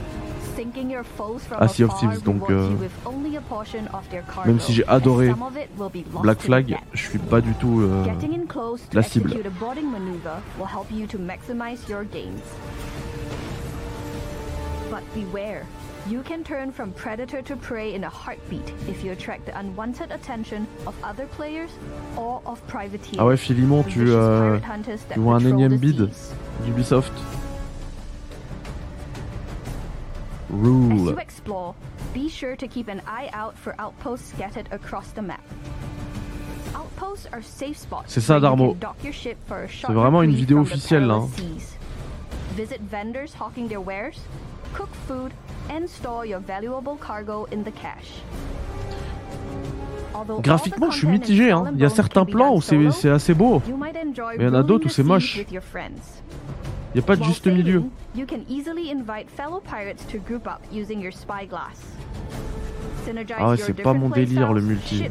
Sea 1.67 1.83
of 1.83 1.95
Thieves, 1.97 2.23
donc, 2.23 2.49
euh, 2.49 2.69
même 4.45 4.59
si 4.59 4.73
j'ai 4.73 4.87
adoré 4.87 5.33
Black 6.21 6.41
Flag, 6.41 6.77
je 6.93 7.01
suis 7.09 7.19
pas 7.19 7.41
du 7.41 7.53
tout. 7.55 7.81
euh, 7.81 8.05
la 8.93 9.03
cible. 9.03 9.33
But 14.93 15.01
beware, 15.15 15.65
you 16.07 16.21
can 16.21 16.43
turn 16.43 16.71
from 16.71 16.91
predator 16.91 17.41
to 17.41 17.55
prey 17.55 17.95
in 17.95 18.03
a 18.03 18.09
heartbeat 18.09 18.71
if 18.87 19.03
you 19.03 19.11
attract 19.11 19.47
the 19.47 19.57
unwanted 19.57 20.11
attention 20.11 20.67
of 20.85 20.93
other 21.03 21.25
players 21.25 21.71
or 22.15 22.43
of 22.45 22.61
privateers. 22.67 23.17
Ah 23.17 23.25
ouais, 23.25 23.35
Philimon, 23.35 23.81
tu, 23.89 24.11
euh, 24.13 24.59
pirate 24.59 24.63
hunters 24.63 25.03
that 25.09 25.15
tu 25.15 25.21
vois 25.21 25.37
un 25.37 25.45
énième 25.45 25.79
bid 25.79 26.11
d'Ubisoft. 26.63 27.11
As 30.51 31.01
you 31.01 31.17
explore, 31.17 31.73
be 32.13 32.29
sure 32.29 32.55
to 32.55 32.67
keep 32.67 32.87
an 32.87 33.01
eye 33.07 33.31
out 33.33 33.57
for 33.57 33.73
outposts 33.79 34.29
scattered 34.29 34.67
across 34.71 35.07
the 35.15 35.23
map. 35.23 35.41
Outposts 36.75 37.27
are 37.33 37.41
safe 37.41 37.79
spots 37.79 38.13
C'est 38.13 38.21
ça, 38.21 38.39
Darmo. 38.39 38.73
can 38.73 38.79
dock 38.79 39.03
your 39.03 39.11
ship 39.13 39.37
for 39.47 39.63
a 39.63 39.67
short 39.67 39.95
vraiment 39.95 40.21
une 40.21 40.35
vidéo 40.35 40.59
officielle, 40.61 41.07
là, 41.07 41.25
seas. 41.35 41.77
Visit 42.55 42.79
vendors 42.81 43.33
hawking 43.33 43.67
their 43.67 43.81
wares, 43.81 44.19
cook 44.73 44.89
food, 45.07 45.31
and 45.69 45.87
store 45.87 46.25
your 46.25 46.39
valuable 46.39 46.97
cargo 46.97 47.47
in 47.51 47.63
the 47.63 47.71
cache. 47.71 48.21
Although 50.13 50.35
all 50.35 50.41
the 50.41 50.43
Graphiquement, 50.43 50.91
je 50.91 50.97
suis 50.97 51.07
mitigé. 51.07 51.51
Hein. 51.51 51.71
Il 51.73 51.81
y 51.81 51.85
a 51.85 51.89
certains 51.89 52.25
plans 52.25 52.55
où 52.55 52.61
c'est 52.61 53.09
assez 53.09 53.33
beau. 53.33 53.61
Mais 53.67 53.73
il 54.37 54.43
y 54.43 54.47
en 54.47 54.53
a 54.53 54.63
d'autres 54.63 54.87
où 54.87 54.89
c'est 54.89 55.03
moche. 55.03 55.37
Il 55.37 55.53
y 56.95 56.99
a 56.99 57.01
pas 57.01 57.15
de 57.15 57.23
juste 57.23 57.47
milieu. 57.47 57.83
Ah 63.37 63.49
ouais, 63.49 63.57
c'est 63.57 63.73
pas 63.73 63.93
mon 63.93 64.09
délire, 64.09 64.53
le 64.53 64.61
multi. 64.61 65.05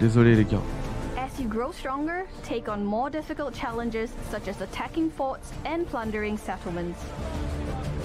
Désolé 0.00 0.34
les 0.34 0.44
gars. 0.44 0.62
As 1.26 1.40
you 1.40 1.48
grow 1.48 1.72
stronger, 1.72 2.28
take 2.44 2.68
on 2.68 2.84
more 2.84 3.10
difficult 3.10 3.52
challenges 3.52 4.12
such 4.30 4.46
as 4.46 4.60
attacking 4.60 5.10
forts 5.10 5.52
and 5.64 5.84
plundering 5.88 6.38
settlements. 6.38 7.00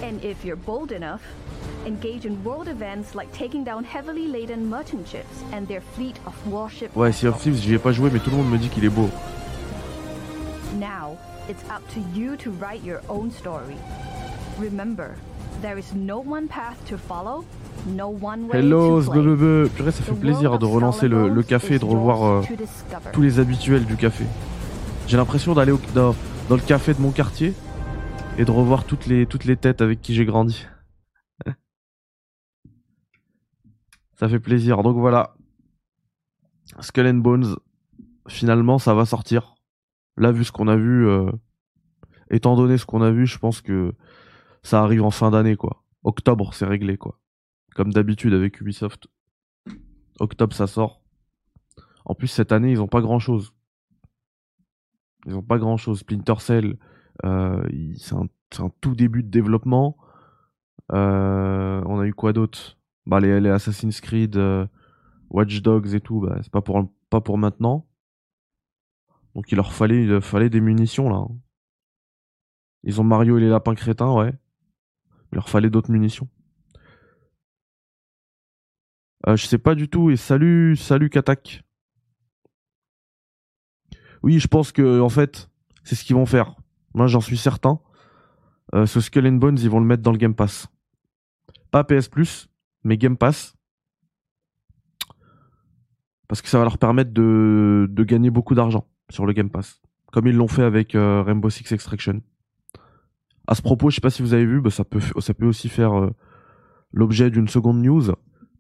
And 0.02 0.24
if 0.24 0.44
you're 0.44 0.56
bold 0.56 0.92
enough, 0.92 1.22
engage 1.86 2.26
in 2.26 2.44
world 2.44 2.68
events 2.68 3.14
like 3.14 3.32
taking 3.32 3.64
down 3.64 3.84
heavily 3.84 4.28
laden 4.28 4.68
merchant 4.68 5.08
ships 5.08 5.44
and 5.52 5.68
their 5.68 5.82
fleet 5.82 6.18
of 6.26 6.36
warship 6.48 6.96
Ouais, 6.96 7.12
Sea 7.12 7.28
of. 7.28 7.40
Thieves, 7.40 7.62
j'y 7.62 7.76
ai 7.76 7.78
pas 7.78 7.94
joué, 7.94 8.10
mais 8.10 8.20
tout 8.20 8.32
le 8.32 8.38
monde 8.38 8.50
me 8.50 8.58
dit 8.58 8.70
qu'il 8.70 8.86
est 8.86 8.90
beau. 8.90 9.08
Now, 10.80 11.16
it's 11.48 11.64
up 11.70 11.88
to 11.94 12.00
you 12.18 12.36
to 12.38 12.50
write 12.50 12.84
your 12.84 13.02
own 13.08 13.30
story. 13.30 13.78
Remember, 14.58 15.16
there 15.62 15.78
is 15.78 15.94
no 15.94 16.20
one 16.20 16.48
path 16.48 16.84
to 16.88 16.98
follow, 16.98 17.06
no 17.38 17.38
one 17.38 17.46
way 17.46 17.61
Hello. 18.54 19.02
Zbebebe. 19.02 19.70
Purée, 19.70 19.92
ça 19.92 20.04
fait 20.04 20.14
plaisir 20.14 20.60
de 20.60 20.66
relancer 20.66 21.08
le, 21.08 21.42
café 21.42 21.76
et 21.76 21.80
de 21.80 21.86
revoir 21.86 22.24
euh, 22.24 22.42
tous 23.12 23.22
les 23.22 23.40
habituels 23.40 23.86
du 23.86 23.98
café. 23.98 24.26
J'ai 25.08 25.18
l'impression 25.18 25.54
d'aller 25.54 25.74
dans, 25.96 26.16
dans 26.48 26.56
le 26.56 26.62
café 26.62 26.94
de 26.94 27.02
mon 27.02 27.12
quartier 27.12 27.54
et 28.38 28.46
de 28.46 28.52
revoir 28.52 28.86
toutes 28.86 29.08
les, 29.08 29.26
toutes 29.26 29.46
les 29.46 29.58
têtes 29.58 29.82
avec 29.82 30.02
qui 30.02 30.14
j'ai 30.14 30.26
grandi. 30.26 30.68
ça 34.14 34.30
fait 34.30 34.40
plaisir. 34.40 34.84
Donc 34.84 34.98
voilà. 34.98 35.34
Skull 36.80 37.08
and 37.08 37.16
Bones, 37.16 37.56
finalement, 38.28 38.78
ça 38.78 38.94
va 38.94 39.06
sortir. 39.06 39.56
Là, 40.18 40.32
vu 40.32 40.44
ce 40.44 40.52
qu'on 40.52 40.68
a 40.68 40.76
vu, 40.76 41.08
euh, 41.08 41.32
étant 42.30 42.56
donné 42.56 42.78
ce 42.78 42.86
qu'on 42.86 43.02
a 43.02 43.12
vu, 43.12 43.26
je 43.26 43.40
pense 43.40 43.62
que 43.62 43.94
ça 44.62 44.82
arrive 44.82 45.04
en 45.04 45.12
fin 45.12 45.32
d'année, 45.32 45.56
quoi. 45.56 45.84
Octobre, 46.04 46.54
c'est 46.54 46.66
réglé, 46.66 46.98
quoi. 46.98 47.18
Comme 47.76 47.94
d'habitude 47.94 48.34
avec 48.34 48.60
Ubisoft. 48.60 49.08
Octobre, 50.20 50.54
ça 50.54 50.68
sort. 50.68 51.02
En 52.06 52.16
plus, 52.16 52.28
cette 52.28 52.52
année, 52.52 52.72
ils 52.72 52.82
ont 52.82 52.88
pas 52.88 53.02
grand 53.02 53.20
chose. 53.20 53.54
Ils 55.26 55.36
ont 55.36 55.42
pas 55.44 55.58
grand 55.58 55.78
chose. 55.78 56.00
Splinter 56.00 56.40
Cell, 56.40 56.78
euh, 57.26 57.64
c'est 57.98 58.16
un, 58.16 58.70
tout 58.82 58.96
début 58.96 59.24
de 59.24 59.30
développement. 59.30 59.98
Euh, 60.92 61.82
on 61.86 62.00
a 62.00 62.06
eu 62.06 62.14
quoi 62.14 62.34
d'autre? 62.34 62.78
Bah 63.06 63.20
les, 63.20 63.40
les 63.40 63.50
Assassin's 63.50 64.02
Creed, 64.02 64.36
euh, 64.36 64.68
Watch 65.30 65.62
Dogs 65.62 65.94
et 65.94 66.02
tout, 66.02 66.20
bah, 66.22 66.38
c'est 66.44 66.52
pas 66.52 66.62
pour 66.62 66.92
pas 67.10 67.22
pour 67.22 67.38
maintenant. 67.38 67.88
Donc 69.34 69.52
il 69.52 69.56
leur 69.56 69.74
fallait 69.74 70.04
il 70.04 70.10
leur 70.10 70.24
fallait 70.24 70.50
des 70.50 70.60
munitions 70.62 71.10
là. 71.10 71.16
hein. 71.18 71.30
Ils 72.84 73.00
ont 73.00 73.04
Mario 73.04 73.38
et 73.38 73.42
les 73.42 73.50
lapins 73.50 73.76
crétins, 73.76 74.12
ouais. 74.14 74.34
Il 75.32 75.36
leur 75.36 75.50
fallait 75.50 75.70
d'autres 75.70 75.92
munitions. 75.92 76.28
Euh, 79.28 79.36
je 79.36 79.46
sais 79.46 79.60
pas 79.60 79.76
du 79.76 79.88
tout 79.88 80.10
et 80.10 80.16
salut 80.16 80.76
salut 80.76 81.10
Katak. 81.10 81.64
Oui, 84.24 84.40
je 84.40 84.48
pense 84.48 84.72
que 84.72 85.00
en 85.00 85.10
fait, 85.10 85.50
c'est 85.84 85.96
ce 85.96 86.04
qu'ils 86.04 86.16
vont 86.16 86.26
faire. 86.26 86.56
Moi, 86.94 87.08
j'en 87.08 87.22
suis 87.22 87.38
certain. 87.38 87.80
Euh, 88.74 88.86
ce 88.86 89.00
Skull 89.02 89.28
and 89.28 89.34
Bones, 89.34 89.58
ils 89.60 89.70
vont 89.70 89.80
le 89.80 89.86
mettre 89.86 90.04
dans 90.04 90.12
le 90.12 90.18
Game 90.18 90.36
Pass. 90.36 90.68
Pas 91.72 91.84
PS 91.84 92.08
Plus, 92.08 92.50
mais 92.84 92.98
Game 92.98 93.18
Pass. 93.18 93.56
Parce 96.28 96.42
que 96.42 96.48
ça 96.48 96.58
va 96.58 96.64
leur 96.64 96.78
permettre 96.78 97.12
de, 97.12 97.88
de 97.90 98.04
gagner 98.04 98.30
beaucoup 98.30 98.56
d'argent 98.56 98.88
sur 99.10 99.26
le 99.26 99.34
Game 99.34 99.50
Pass. 99.50 99.82
Comme 100.12 100.28
ils 100.28 100.36
l'ont 100.36 100.48
fait 100.48 100.64
avec 100.64 100.96
euh, 100.96 101.24
Rainbow 101.24 101.50
Six 101.50 101.72
Extraction. 101.72 102.22
À 103.48 103.56
ce 103.56 103.62
propos, 103.62 103.90
je 103.90 103.96
sais 103.96 104.02
pas 104.02 104.10
si 104.10 104.22
vous 104.22 104.34
avez 104.34 104.46
vu, 104.46 104.62
bah, 104.62 104.70
ça, 104.70 104.86
peut, 104.86 105.02
ça 105.20 105.34
peut 105.34 105.48
aussi 105.48 105.68
faire 105.68 106.10
l'objet 106.94 107.30
d'une 107.30 107.48
seconde 107.48 107.82
news 107.82 108.12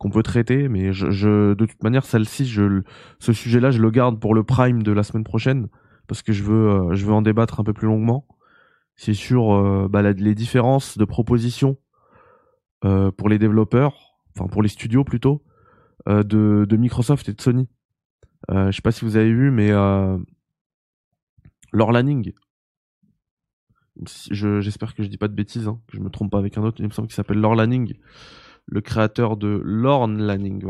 qu'on 0.01 0.09
peut 0.09 0.23
traiter, 0.23 0.67
mais 0.67 0.93
je, 0.93 1.53
de 1.53 1.65
toute 1.67 1.83
manière, 1.83 2.05
celle-ci, 2.05 2.47
je, 2.47 2.81
ce 3.19 3.33
sujet-là, 3.33 3.69
je 3.69 3.79
le 3.79 3.91
garde 3.91 4.19
pour 4.19 4.33
le 4.33 4.43
prime 4.43 4.81
de 4.81 4.91
la 4.91 5.03
semaine 5.03 5.23
prochaine, 5.23 5.67
parce 6.07 6.23
que 6.23 6.33
je 6.33 6.41
veux, 6.41 6.69
euh, 6.71 6.95
je 6.95 7.05
veux 7.05 7.13
en 7.13 7.21
débattre 7.21 7.59
un 7.59 7.63
peu 7.63 7.71
plus 7.71 7.85
longuement. 7.85 8.27
C'est 8.95 9.13
sur 9.13 9.53
euh, 9.53 9.87
bah, 9.87 10.01
les 10.01 10.33
différences 10.33 10.97
de 10.97 11.05
propositions 11.05 11.77
euh, 12.83 13.11
pour 13.11 13.29
les 13.29 13.37
développeurs, 13.37 14.17
enfin 14.35 14.47
pour 14.47 14.63
les 14.63 14.69
studios 14.69 15.03
plutôt, 15.03 15.43
de, 16.07 16.75
Microsoft 16.75 17.29
et 17.29 17.33
de 17.33 17.41
Sony. 17.41 17.69
Je 18.49 18.71
sais 18.71 18.81
pas 18.81 18.91
si 18.91 19.05
vous 19.05 19.17
avez 19.17 19.31
vu, 19.31 19.51
mais 19.51 19.69
Laure 21.71 21.91
Lanning, 21.91 22.33
j'espère 24.31 24.95
que 24.95 25.03
je 25.03 25.09
dis 25.09 25.17
pas 25.17 25.27
de 25.27 25.35
bêtises, 25.35 25.67
hein, 25.67 25.79
que 25.85 25.95
je 25.95 26.01
me 26.01 26.09
trompe 26.09 26.31
pas 26.31 26.39
avec 26.39 26.57
un 26.57 26.63
autre, 26.63 26.77
il 26.79 26.87
me 26.87 26.91
semble 26.91 27.07
qu'il 27.07 27.15
s'appelle 27.15 27.37
Laure 27.37 27.53
Lanning, 27.53 27.93
le 28.67 28.81
créateur 28.81 29.37
de 29.37 29.61
Lorne 29.63 30.21
Lanning, 30.21 30.63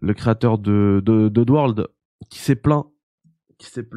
le 0.00 0.14
créateur 0.14 0.58
de 0.58 1.02
de, 1.04 1.88
qui 2.30 2.38
s'est 2.38 2.56
plaint, 2.56 2.86
qui 3.58 3.66
s'est 3.66 3.88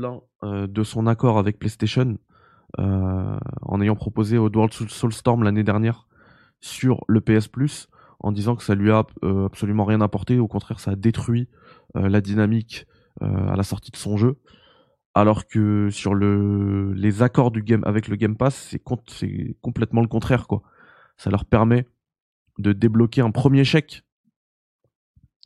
euh, 0.43 0.67
de 0.67 0.83
son 0.83 1.07
accord 1.07 1.37
avec 1.37 1.59
PlayStation 1.59 2.17
euh, 2.79 3.37
en 3.61 3.81
ayant 3.81 3.95
proposé 3.95 4.37
Oddworld 4.37 4.73
Soul- 4.73 4.89
Soulstorm 4.89 5.43
l'année 5.43 5.63
dernière 5.63 6.07
sur 6.61 7.03
le 7.07 7.21
PS 7.21 7.47
Plus, 7.47 7.87
en 8.19 8.31
disant 8.31 8.55
que 8.55 8.63
ça 8.63 8.75
lui 8.75 8.91
a 8.91 9.05
euh, 9.23 9.45
absolument 9.45 9.85
rien 9.85 10.01
apporté, 10.01 10.39
au 10.39 10.47
contraire, 10.47 10.79
ça 10.79 10.91
a 10.91 10.95
détruit 10.95 11.47
la 11.93 12.19
dynamique 12.19 12.87
à 13.21 13.55
la 13.55 13.63
sortie 13.63 13.89
de 13.91 13.95
son 13.95 14.17
jeu. 14.17 14.35
Alors 15.13 15.47
que 15.47 15.89
sur 15.89 16.13
le, 16.13 16.91
les 16.91 17.23
accords 17.23 17.51
du 17.51 17.63
game 17.63 17.81
avec 17.85 18.09
le 18.09 18.17
Game 18.17 18.35
Pass, 18.35 18.67
c'est 18.69 18.83
complètement 19.61 20.01
le 20.01 20.09
contraire, 20.09 20.45
quoi. 20.45 20.61
Ça 21.15 21.29
leur 21.29 21.45
permet 21.45 21.87
de 22.59 22.73
débloquer 22.73 23.21
un 23.21 23.31
premier 23.31 23.63
chèque 23.63 24.03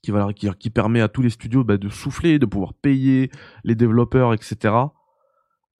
qui, 0.01 0.69
permet 0.69 1.01
à 1.01 1.07
tous 1.07 1.21
les 1.21 1.29
studios 1.29 1.63
bah, 1.63 1.77
de 1.77 1.89
souffler, 1.89 2.39
de 2.39 2.45
pouvoir 2.45 2.73
payer 2.73 3.31
les 3.63 3.75
développeurs, 3.75 4.33
etc. 4.33 4.73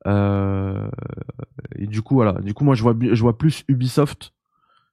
Euh, 0.07 0.89
et 1.75 1.88
du 1.88 2.01
coup, 2.01 2.15
voilà. 2.15 2.33
Du 2.33 2.53
coup, 2.53 2.63
moi, 2.63 2.75
je 2.75 2.83
vois, 2.83 2.95
je 3.00 3.21
vois 3.21 3.38
plus 3.38 3.63
Ubisoft 3.67 4.33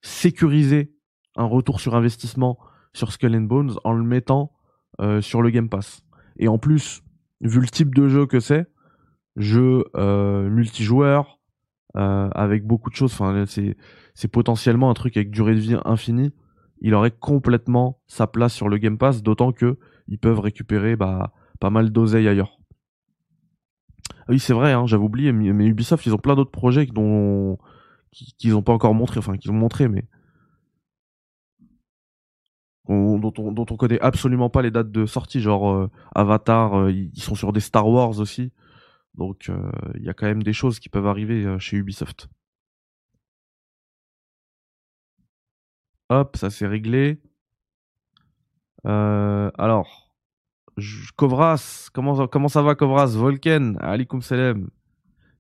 sécuriser 0.03 0.95
un 1.37 1.45
retour 1.45 1.81
sur 1.81 1.95
investissement 1.95 2.59
sur 2.93 3.13
Skull 3.13 3.37
and 3.37 3.43
Bones 3.43 3.73
en 3.85 3.93
le 3.93 4.05
mettant 4.05 4.53
euh, 5.01 5.21
sur 5.21 5.43
le 5.43 5.51
Game 5.51 5.69
Pass. 5.69 6.03
Et 6.39 6.49
en 6.49 6.59
plus, 6.59 7.03
vu 7.41 7.61
le 7.61 7.67
type 7.67 7.95
de 7.95 8.09
jeu 8.09 8.27
que 8.27 8.41
c'est, 8.41 8.67
jeu 9.37 9.85
euh, 9.97 10.49
multijoueur 10.49 11.36
euh, 11.97 12.29
avec 12.35 12.65
beaucoup 12.67 12.91
de 12.91 12.95
choses. 12.95 13.13
Enfin, 13.13 13.45
c'est 13.47 13.77
c'est 14.15 14.29
potentiellement 14.29 14.91
un 14.91 14.95
truc 14.95 15.17
avec 15.17 15.31
durée 15.31 15.55
de 15.55 15.61
vie 15.61 15.77
infinie. 15.85 16.33
Il 16.81 16.95
aurait 16.95 17.11
complètement 17.11 18.01
sa 18.07 18.27
place 18.27 18.53
sur 18.55 18.69
le 18.69 18.79
Game 18.79 18.99
Pass, 18.99 19.23
d'autant 19.23 19.53
que 19.53 19.79
ils 20.09 20.19
peuvent 20.19 20.41
récupérer 20.41 20.97
bah, 20.97 21.33
pas 21.61 21.71
mal 21.71 21.91
d'oseille 21.91 22.29
ailleurs. 22.29 22.59
Ah 24.11 24.31
oui, 24.31 24.39
c'est 24.39 24.53
vrai, 24.53 24.73
hein, 24.73 24.87
j'avais 24.87 25.05
oublié, 25.05 25.33
mais 25.33 25.67
Ubisoft, 25.67 26.05
ils 26.07 26.15
ont 26.15 26.19
plein 26.19 26.35
d'autres 26.35 26.51
projets 26.51 26.87
dont 26.87 27.59
qu'ils 28.11 28.53
n'ont 28.53 28.63
pas 28.63 28.73
encore 28.73 28.95
montré, 28.95 29.19
enfin 29.19 29.37
qu'ils 29.37 29.51
ont 29.51 29.55
montré, 29.55 29.89
mais 29.89 30.05
dont, 32.89 33.33
on, 33.39 33.53
dont 33.53 33.67
on 33.71 33.77
connaît 33.77 34.01
absolument 34.01 34.49
pas 34.49 34.63
les 34.63 34.71
dates 34.71 34.91
de 34.91 35.07
sortie, 35.07 35.41
genre 35.41 35.73
euh, 35.73 35.91
Avatar, 36.15 36.75
euh, 36.75 36.93
ils 36.93 37.23
sont 37.23 37.35
sur 37.35 37.53
des 37.53 37.61
Star 37.61 37.89
Wars 37.89 38.19
aussi, 38.21 38.53
donc 39.17 39.51
il 39.95 40.03
y 40.03 40.09
a 40.09 40.15
quand 40.15 40.27
même 40.27 40.43
des 40.43 40.53
choses 40.53 40.79
qui 40.79 40.89
peuvent 40.89 41.07
arriver 41.07 41.59
chez 41.59 41.77
Ubisoft. 41.77 42.29
Hop, 46.09 46.37
ça 46.37 46.51
s'est 46.51 46.67
réglé. 46.67 47.21
alors, 48.85 50.13
Kovras, 51.17 51.89
comment, 51.93 52.49
ça 52.49 52.63
va 52.63 52.75
Kovras? 52.75 53.17
Volken, 53.17 53.77
Alikum 53.81 54.23
Salem. 54.23 54.71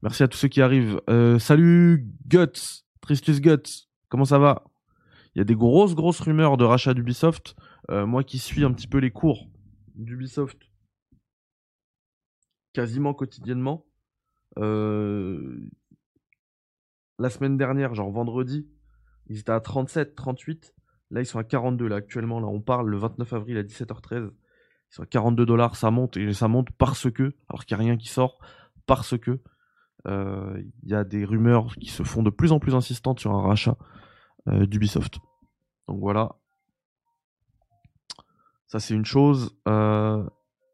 Merci 0.02 0.22
à 0.22 0.28
tous 0.28 0.38
ceux 0.38 0.48
qui 0.48 0.62
arrivent. 0.62 1.00
Salut 1.38 2.06
Guts, 2.26 2.84
Tristus 3.00 3.40
Guts, 3.40 3.88
comment 4.08 4.24
ça 4.24 4.38
va? 4.38 4.64
Il 5.34 5.38
y 5.38 5.40
a 5.42 5.44
des 5.44 5.54
grosses 5.54 5.94
grosses 5.94 6.20
rumeurs 6.20 6.56
de 6.56 6.64
rachat 6.64 6.94
d'Ubisoft. 6.94 7.54
Moi 7.90 8.24
qui 8.24 8.38
suis 8.38 8.64
un 8.64 8.72
petit 8.72 8.88
peu 8.88 8.98
les 8.98 9.10
cours 9.10 9.46
d'Ubisoft 9.94 10.58
quasiment 12.76 13.14
quotidiennement. 13.14 13.86
Euh, 14.58 15.66
la 17.18 17.30
semaine 17.30 17.56
dernière, 17.56 17.94
genre 17.94 18.10
vendredi, 18.10 18.68
ils 19.28 19.38
étaient 19.38 19.50
à 19.50 19.60
37, 19.60 20.14
38. 20.14 20.74
Là, 21.10 21.22
ils 21.22 21.26
sont 21.26 21.38
à 21.38 21.44
42. 21.44 21.88
Là, 21.88 21.96
actuellement, 21.96 22.38
là, 22.38 22.48
on 22.48 22.60
parle 22.60 22.90
le 22.90 22.98
29 22.98 23.32
avril 23.32 23.56
à 23.56 23.62
17h13. 23.62 24.28
Ils 24.28 24.94
sont 24.94 25.02
à 25.02 25.06
42 25.06 25.46
dollars, 25.46 25.76
ça 25.76 25.90
monte 25.90 26.18
et 26.18 26.34
ça 26.34 26.48
monte 26.48 26.68
parce 26.76 27.10
que, 27.10 27.34
alors 27.48 27.64
qu'il 27.64 27.78
n'y 27.78 27.82
a 27.82 27.86
rien 27.86 27.96
qui 27.96 28.08
sort, 28.08 28.40
parce 28.84 29.16
que 29.16 29.40
euh, 30.06 30.62
il 30.82 30.90
y 30.90 30.94
a 30.94 31.04
des 31.04 31.24
rumeurs 31.24 31.74
qui 31.76 31.88
se 31.88 32.02
font 32.02 32.22
de 32.22 32.30
plus 32.30 32.52
en 32.52 32.60
plus 32.60 32.74
insistantes 32.74 33.20
sur 33.20 33.32
un 33.32 33.40
rachat 33.40 33.78
euh, 34.48 34.66
d'Ubisoft. 34.66 35.18
Donc 35.88 35.98
voilà. 36.00 36.36
Ça 38.66 38.80
c'est 38.80 38.94
une 38.94 39.06
chose. 39.06 39.56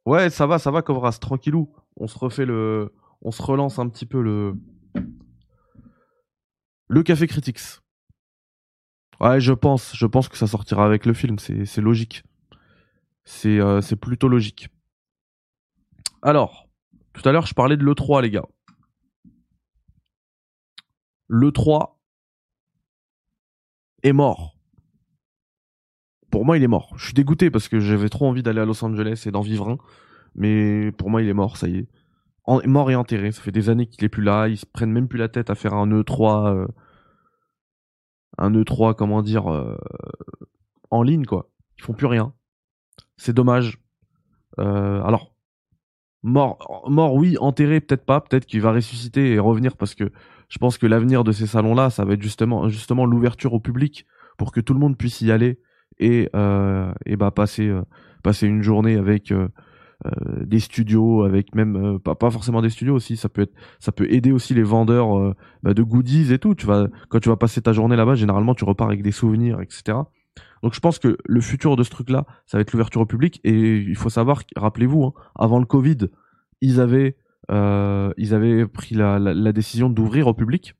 Ouais, 0.04 0.30
ça 0.30 0.46
va, 0.46 0.58
ça 0.58 0.72
va, 0.72 0.82
Kovras, 0.82 1.18
tranquillou. 1.20 1.72
On 1.96 2.06
se 2.06 2.18
refait 2.18 2.46
le, 2.46 2.92
on 3.20 3.30
se 3.30 3.42
relance 3.42 3.78
un 3.78 3.88
petit 3.88 4.06
peu 4.06 4.20
le, 4.20 4.54
le 6.88 7.02
Café 7.02 7.26
Critics. 7.26 7.60
Ouais, 9.20 9.40
je 9.40 9.52
pense, 9.52 9.94
je 9.94 10.06
pense 10.06 10.28
que 10.28 10.36
ça 10.36 10.46
sortira 10.46 10.84
avec 10.84 11.06
le 11.06 11.14
film, 11.14 11.38
c'est 11.38 11.80
logique. 11.80 12.24
Euh, 13.44 13.80
c'est 13.80 13.96
plutôt 13.96 14.28
logique. 14.28 14.68
Alors, 16.22 16.68
tout 17.12 17.26
à 17.28 17.32
l'heure, 17.32 17.46
je 17.46 17.54
parlais 17.54 17.76
de 17.76 17.84
l'E3, 17.84 18.22
les 18.22 18.30
gars. 18.30 18.46
L'E3 21.28 21.96
est 24.02 24.12
mort. 24.12 24.56
Pour 26.30 26.44
moi, 26.44 26.56
il 26.56 26.62
est 26.62 26.68
mort. 26.68 26.92
Je 26.96 27.04
suis 27.04 27.14
dégoûté 27.14 27.50
parce 27.50 27.68
que 27.68 27.78
j'avais 27.78 28.08
trop 28.08 28.26
envie 28.26 28.42
d'aller 28.42 28.60
à 28.60 28.64
Los 28.64 28.84
Angeles 28.84 29.24
et 29.26 29.30
d'en 29.30 29.40
vivre 29.40 29.68
un. 29.68 29.78
Mais 30.34 30.92
pour 30.92 31.10
moi, 31.10 31.22
il 31.22 31.28
est 31.28 31.34
mort, 31.34 31.56
ça 31.56 31.68
y 31.68 31.78
est. 31.78 31.88
mort 32.66 32.90
et 32.90 32.94
enterré. 32.94 33.32
Ça 33.32 33.42
fait 33.42 33.52
des 33.52 33.68
années 33.68 33.86
qu'il 33.86 34.04
est 34.04 34.08
plus 34.08 34.22
là. 34.22 34.48
Ils 34.48 34.56
se 34.56 34.66
prennent 34.66 34.92
même 34.92 35.08
plus 35.08 35.18
la 35.18 35.28
tête 35.28 35.50
à 35.50 35.54
faire 35.54 35.74
un 35.74 35.88
E3. 35.88 36.54
Euh, 36.54 36.66
un 38.38 38.50
E3, 38.50 38.94
comment 38.94 39.22
dire, 39.22 39.52
euh, 39.52 39.76
en 40.90 41.02
ligne, 41.02 41.26
quoi. 41.26 41.50
Ils 41.78 41.82
font 41.82 41.92
plus 41.92 42.06
rien. 42.06 42.32
C'est 43.16 43.34
dommage. 43.34 43.78
Euh, 44.58 45.02
alors, 45.02 45.34
mort, 46.22 46.84
mort, 46.88 47.14
oui, 47.14 47.36
enterré, 47.38 47.80
peut-être 47.80 48.06
pas. 48.06 48.20
Peut-être 48.20 48.46
qu'il 48.46 48.62
va 48.62 48.72
ressusciter 48.72 49.32
et 49.32 49.38
revenir 49.38 49.76
parce 49.76 49.94
que 49.94 50.10
je 50.48 50.58
pense 50.58 50.78
que 50.78 50.86
l'avenir 50.86 51.24
de 51.24 51.32
ces 51.32 51.46
salons-là, 51.46 51.90
ça 51.90 52.04
va 52.04 52.14
être 52.14 52.22
justement, 52.22 52.68
justement 52.68 53.04
l'ouverture 53.06 53.52
au 53.52 53.60
public 53.60 54.06
pour 54.38 54.50
que 54.50 54.60
tout 54.60 54.72
le 54.72 54.80
monde 54.80 54.96
puisse 54.96 55.20
y 55.20 55.30
aller 55.30 55.60
et, 55.98 56.30
et 57.06 57.16
bah 57.16 57.30
passer, 57.30 57.72
passer 58.22 58.46
une 58.46 58.62
journée 58.62 58.96
avec 58.96 59.32
des 60.40 60.58
studios, 60.58 61.22
avec 61.22 61.54
même 61.54 61.98
pas, 62.00 62.14
pas 62.14 62.30
forcément 62.30 62.62
des 62.62 62.70
studios 62.70 62.94
aussi. 62.94 63.16
Ça 63.16 63.28
peut 63.28 63.42
être, 63.42 63.52
ça 63.78 63.92
peut 63.92 64.06
aider 64.10 64.32
aussi 64.32 64.54
les 64.54 64.62
vendeurs 64.62 65.34
bah, 65.62 65.74
de 65.74 65.82
goodies 65.82 66.32
et 66.32 66.38
tout. 66.38 66.54
Tu 66.54 66.66
vas, 66.66 66.88
quand 67.08 67.20
tu 67.20 67.28
vas 67.28 67.36
passer 67.36 67.62
ta 67.62 67.72
journée 67.72 67.96
là-bas, 67.96 68.14
généralement 68.14 68.54
tu 68.54 68.64
repars 68.64 68.88
avec 68.88 69.02
des 69.02 69.12
souvenirs, 69.12 69.60
etc. 69.60 69.98
Donc 70.62 70.74
je 70.74 70.80
pense 70.80 70.98
que 70.98 71.18
le 71.24 71.40
futur 71.40 71.76
de 71.76 71.82
ce 71.82 71.90
truc-là, 71.90 72.24
ça 72.46 72.56
va 72.56 72.62
être 72.62 72.72
l'ouverture 72.72 73.00
au 73.00 73.06
public. 73.06 73.40
Et 73.44 73.78
il 73.78 73.96
faut 73.96 74.10
savoir, 74.10 74.42
rappelez-vous, 74.56 75.04
hein, 75.04 75.12
avant 75.34 75.58
le 75.58 75.66
Covid, 75.66 76.08
ils 76.60 76.80
avaient, 76.80 77.16
euh, 77.50 78.12
ils 78.16 78.34
avaient 78.34 78.66
pris 78.66 78.94
la, 78.94 79.18
la, 79.18 79.52
décision 79.52 79.90
d'ouvrir 79.90 80.28
au 80.28 80.34
public. 80.34 80.74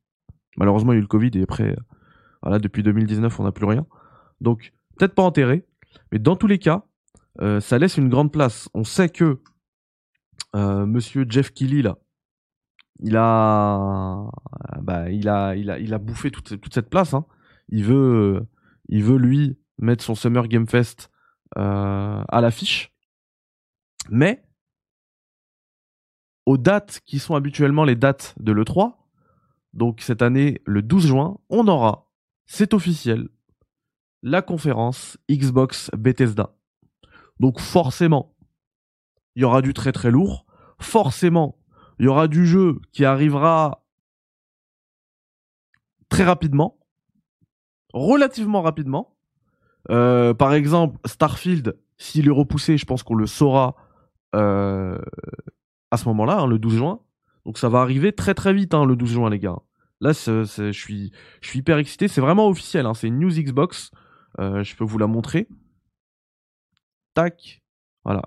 Malheureusement, 0.56 0.92
il 0.92 0.96
y 0.96 0.98
a 0.98 1.00
eu 1.00 1.02
le 1.02 1.08
Covid 1.08 1.30
et 1.34 1.42
après, 1.42 1.76
voilà, 2.42 2.58
depuis 2.58 2.82
2019, 2.82 3.40
on 3.40 3.44
n'a 3.44 3.52
plus 3.52 3.66
rien. 3.66 3.86
Donc 4.40 4.72
peut-être 4.96 5.14
pas 5.14 5.22
enterré, 5.22 5.64
mais 6.12 6.18
dans 6.18 6.36
tous 6.36 6.46
les 6.46 6.58
cas, 6.58 6.84
euh, 7.40 7.60
ça 7.60 7.78
laisse 7.78 7.96
une 7.96 8.08
grande 8.08 8.32
place. 8.32 8.68
On 8.74 8.84
sait 8.84 9.08
que 9.08 9.40
euh, 10.54 10.86
Monsieur 10.86 11.24
Jeff 11.28 11.52
Kelly 11.52 11.82
là, 11.82 11.98
il 13.00 13.16
a, 13.16 14.30
bah, 14.80 15.10
il 15.10 15.28
a, 15.28 15.56
il 15.56 15.70
a, 15.70 15.78
il 15.78 15.94
a 15.94 15.98
bouffé 15.98 16.30
toute, 16.30 16.60
toute 16.60 16.74
cette 16.74 16.90
place. 16.90 17.14
Hein. 17.14 17.26
Il 17.68 17.84
veut, 17.84 18.46
il 18.88 19.02
veut 19.02 19.16
lui 19.16 19.58
mettre 19.78 20.04
son 20.04 20.14
Summer 20.14 20.46
Game 20.48 20.66
Fest 20.66 21.10
euh, 21.58 22.24
à 22.28 22.40
l'affiche. 22.40 22.92
Mais 24.10 24.44
aux 26.46 26.58
dates 26.58 27.00
qui 27.04 27.18
sont 27.18 27.34
habituellement 27.34 27.84
les 27.84 27.96
dates 27.96 28.34
de 28.38 28.52
l'E3, 28.52 28.96
donc 29.72 30.00
cette 30.00 30.22
année, 30.22 30.60
le 30.64 30.82
12 30.82 31.06
juin, 31.06 31.38
on 31.48 31.66
aura, 31.68 32.10
c'est 32.46 32.74
officiel, 32.74 33.28
la 34.22 34.42
conférence 34.42 35.18
Xbox 35.30 35.90
Bethesda. 35.96 36.54
Donc 37.40 37.60
forcément, 37.60 38.34
il 39.34 39.42
y 39.42 39.44
aura 39.44 39.62
du 39.62 39.74
très 39.74 39.92
très 39.92 40.10
lourd. 40.10 40.46
Forcément, 40.78 41.58
il 41.98 42.06
y 42.06 42.08
aura 42.08 42.28
du 42.28 42.46
jeu 42.46 42.80
qui 42.92 43.04
arrivera 43.04 43.84
très 46.08 46.24
rapidement, 46.24 46.78
relativement 47.92 48.62
rapidement. 48.62 49.16
Euh, 49.90 50.34
par 50.34 50.54
exemple, 50.54 50.98
Starfield, 51.06 51.78
s'il 51.96 52.28
est 52.28 52.30
repoussé, 52.30 52.76
je 52.76 52.84
pense 52.84 53.02
qu'on 53.02 53.14
le 53.14 53.26
saura 53.26 53.76
euh, 54.34 54.98
à 55.90 55.96
ce 55.96 56.08
moment-là, 56.08 56.40
hein, 56.40 56.46
le 56.46 56.58
12 56.58 56.74
juin. 56.74 57.00
Donc 57.44 57.58
ça 57.58 57.68
va 57.68 57.80
arriver 57.80 58.12
très 58.12 58.34
très 58.34 58.52
vite, 58.52 58.74
hein, 58.74 58.84
le 58.84 58.96
12 58.96 59.10
juin, 59.10 59.30
les 59.30 59.38
gars. 59.38 59.58
Là, 60.00 60.12
je 60.12 60.72
suis, 60.72 61.12
hyper 61.54 61.78
excité. 61.78 62.08
C'est 62.08 62.20
vraiment 62.20 62.48
officiel. 62.48 62.86
Hein, 62.86 62.94
c'est 62.94 63.06
une 63.06 63.20
news 63.20 63.30
Xbox. 63.30 63.92
Euh, 64.40 64.64
je 64.64 64.74
peux 64.74 64.84
vous 64.84 64.98
la 64.98 65.06
montrer. 65.06 65.46
Tac. 67.14 67.62
Voilà. 68.04 68.22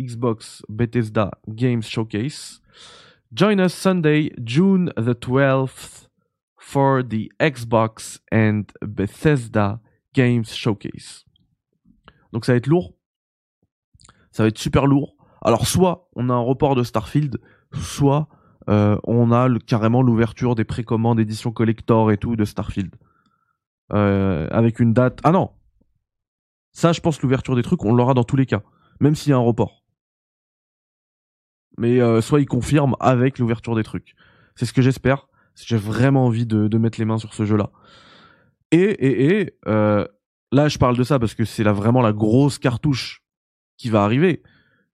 Xbox 0.00 0.62
Bethesda 0.68 1.30
Games 1.48 1.82
Showcase. 1.82 2.60
Join 3.32 3.58
us 3.60 3.74
Sunday, 3.74 4.32
June 4.44 4.92
the 4.96 5.14
12th, 5.14 6.06
for 6.66 7.02
the 7.02 7.28
Xbox 7.40 8.18
and 8.32 8.64
Bethesda 8.82 9.80
Games 10.14 10.46
Showcase. 10.46 11.24
Donc 12.32 12.44
ça 12.44 12.52
va 12.52 12.56
être 12.56 12.66
lourd. 12.66 12.94
Ça 14.32 14.42
va 14.42 14.48
être 14.48 14.58
super 14.58 14.86
lourd. 14.86 15.14
Alors 15.42 15.66
soit 15.66 16.08
on 16.16 16.28
a 16.28 16.34
un 16.34 16.40
report 16.40 16.74
de 16.74 16.82
Starfield, 16.82 17.40
soit 17.72 18.28
euh, 18.68 18.98
on 19.04 19.30
a 19.30 19.48
carrément 19.60 20.02
l'ouverture 20.02 20.56
des 20.56 20.64
précommandes 20.64 21.20
édition 21.20 21.52
collector 21.52 22.10
et 22.10 22.16
tout 22.16 22.34
de 22.34 22.44
Starfield. 22.44 22.94
Euh, 23.92 24.48
avec 24.50 24.80
une 24.80 24.92
date... 24.92 25.20
Ah 25.22 25.30
non 25.30 25.52
Ça 26.76 26.92
je 26.92 27.00
pense 27.00 27.22
l'ouverture 27.22 27.56
des 27.56 27.62
trucs 27.62 27.82
on 27.86 27.94
l'aura 27.94 28.12
dans 28.12 28.22
tous 28.22 28.36
les 28.36 28.44
cas. 28.44 28.62
Même 29.00 29.14
s'il 29.14 29.30
y 29.30 29.32
a 29.32 29.36
un 29.36 29.40
report. 29.40 29.82
Mais 31.78 32.02
euh, 32.02 32.20
soit 32.20 32.38
il 32.40 32.46
confirme 32.46 32.96
avec 33.00 33.38
l'ouverture 33.38 33.74
des 33.74 33.82
trucs. 33.82 34.14
C'est 34.56 34.66
ce 34.66 34.74
que 34.74 34.82
j'espère. 34.82 35.26
J'ai 35.54 35.78
vraiment 35.78 36.26
envie 36.26 36.44
de, 36.44 36.76
mettre 36.76 36.98
les 36.98 37.06
mains 37.06 37.16
sur 37.16 37.32
ce 37.32 37.46
jeu-là. 37.46 37.70
Et, 38.72 38.82
et, 38.82 39.40
et 39.40 39.54
euh, 39.66 40.06
là, 40.52 40.68
je 40.68 40.76
parle 40.76 40.98
de 40.98 41.02
ça 41.02 41.18
parce 41.18 41.34
que 41.34 41.46
c'est 41.46 41.62
vraiment 41.62 42.02
la 42.02 42.12
grosse 42.12 42.58
cartouche 42.58 43.22
qui 43.78 43.88
va 43.88 44.04
arriver. 44.04 44.42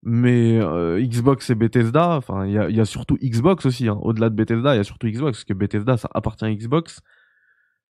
Mais 0.02 0.58
euh, 0.60 1.00
Xbox 1.00 1.48
et 1.50 1.54
Bethesda, 1.54 2.16
enfin, 2.16 2.44
il 2.44 2.54
y 2.54 2.80
a, 2.80 2.84
surtout 2.84 3.16
Xbox 3.22 3.66
aussi. 3.66 3.86
Hein. 3.86 3.98
Au-delà 4.02 4.30
de 4.30 4.34
Bethesda, 4.34 4.74
il 4.74 4.78
y 4.78 4.80
a 4.80 4.84
surtout 4.84 5.06
Xbox, 5.06 5.38
parce 5.38 5.44
que 5.44 5.54
Bethesda, 5.54 5.96
ça 5.96 6.10
appartient 6.12 6.44
à 6.44 6.52
Xbox. 6.52 7.02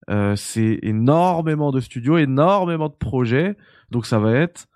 Euh, 0.10 0.36
c'est 0.36 0.80
énormément 0.84 1.72
de 1.72 1.80
studios, 1.80 2.18
énormément 2.18 2.90
de 2.90 2.94
projets. 2.94 3.58
Donc 3.92 4.06
ça 4.06 4.20
va 4.20 4.34
être, 4.34 4.68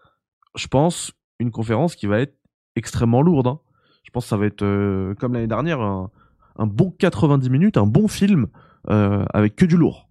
je 0.56 0.68
pense, 0.68 1.14
une 1.40 1.52
conférence 1.52 1.96
qui 1.96 2.08
va 2.08 2.20
être 2.20 2.38
extrêmement 2.76 3.22
lourde. 3.22 3.48
Hein. 3.48 3.60
Je 4.04 4.12
pense 4.12 4.26
que 4.26 4.30
ça 4.30 4.38
va 4.38 4.46
être, 4.46 4.64
euh, 4.64 5.16
comme 5.16 5.34
l'année 5.34 5.48
dernière, 5.48 5.80
un, 5.80 6.12
un, 6.58 6.68
bon 6.68 6.92
90 6.92 7.50
minutes, 7.50 7.78
un 7.78 7.88
bon 7.88 8.08
film 8.08 8.48
avec 8.88 9.56
que 9.56 9.66
du 9.66 9.78
lourd. 9.78 10.10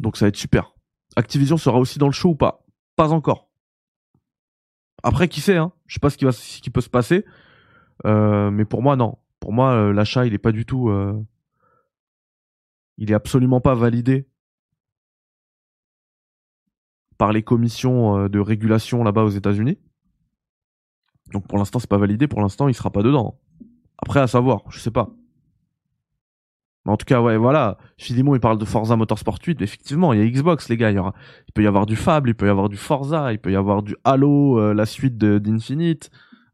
Donc 0.00 0.16
ça 0.16 0.24
va 0.24 0.28
être 0.30 0.36
super. 0.36 0.74
Activision 1.16 1.56
sera 1.56 1.78
aussi 1.78 1.98
dans 1.98 2.06
le 2.08 2.12
show 2.12 2.30
ou 2.30 2.34
pas? 2.34 2.64
Pas 2.96 3.12
encore. 3.12 3.48
Après, 5.02 5.28
qui 5.28 5.40
sait, 5.40 5.56
hein? 5.56 5.72
Je 5.86 5.94
sais 5.94 6.00
pas 6.00 6.10
ce 6.10 6.16
qui, 6.16 6.26
ce 6.32 6.60
qui 6.60 6.70
peut 6.70 6.80
se 6.80 6.88
passer. 6.88 7.24
Euh, 8.06 8.50
mais 8.50 8.64
pour 8.64 8.82
moi, 8.82 8.96
non. 8.96 9.18
Pour 9.38 9.52
moi, 9.52 9.72
euh, 9.72 9.92
l'achat, 9.92 10.26
il 10.26 10.34
est 10.34 10.38
pas 10.38 10.52
du 10.52 10.64
tout. 10.64 10.90
Euh, 12.98 13.02
il 13.02 13.10
est 13.10 13.14
absolument 13.14 13.60
pas 13.60 13.74
validé 13.74 14.28
par 17.18 17.32
les 17.32 17.42
commissions 17.42 18.28
de 18.28 18.38
régulation 18.40 19.04
là-bas 19.04 19.22
aux 19.22 19.30
États-Unis. 19.30 19.78
Donc 21.32 21.46
pour 21.46 21.58
l'instant, 21.58 21.78
c'est 21.78 21.88
pas 21.88 21.98
validé. 21.98 22.26
Pour 22.26 22.40
l'instant, 22.40 22.68
il 22.68 22.74
sera 22.74 22.90
pas 22.90 23.02
dedans. 23.02 23.40
Après, 23.98 24.20
à 24.20 24.26
savoir, 24.26 24.62
je 24.70 24.78
sais 24.78 24.90
pas. 24.90 25.10
Mais 26.84 26.92
en 26.92 26.96
tout 26.96 27.06
cas, 27.06 27.22
ouais, 27.22 27.36
voilà. 27.36 27.78
Philimon, 27.96 28.34
il 28.34 28.40
parle 28.40 28.58
de 28.58 28.64
Forza 28.64 28.94
Motorsport 28.96 29.38
8. 29.44 29.62
Effectivement, 29.62 30.12
il 30.12 30.20
y 30.20 30.22
a 30.22 30.28
Xbox, 30.28 30.68
les 30.68 30.76
gars. 30.76 30.90
Il, 30.90 31.00
peut 31.54 31.62
y 31.62 31.66
avoir 31.66 31.86
du 31.86 31.96
Fable, 31.96 32.30
il 32.30 32.34
peut 32.34 32.46
y 32.46 32.50
avoir 32.50 32.68
du 32.68 32.76
Forza, 32.76 33.32
il 33.32 33.38
peut 33.38 33.52
y 33.52 33.56
avoir 33.56 33.82
du 33.82 33.96
Halo, 34.04 34.58
euh, 34.58 34.74
la 34.74 34.84
suite 34.84 35.16
d'Infinite. 35.16 36.10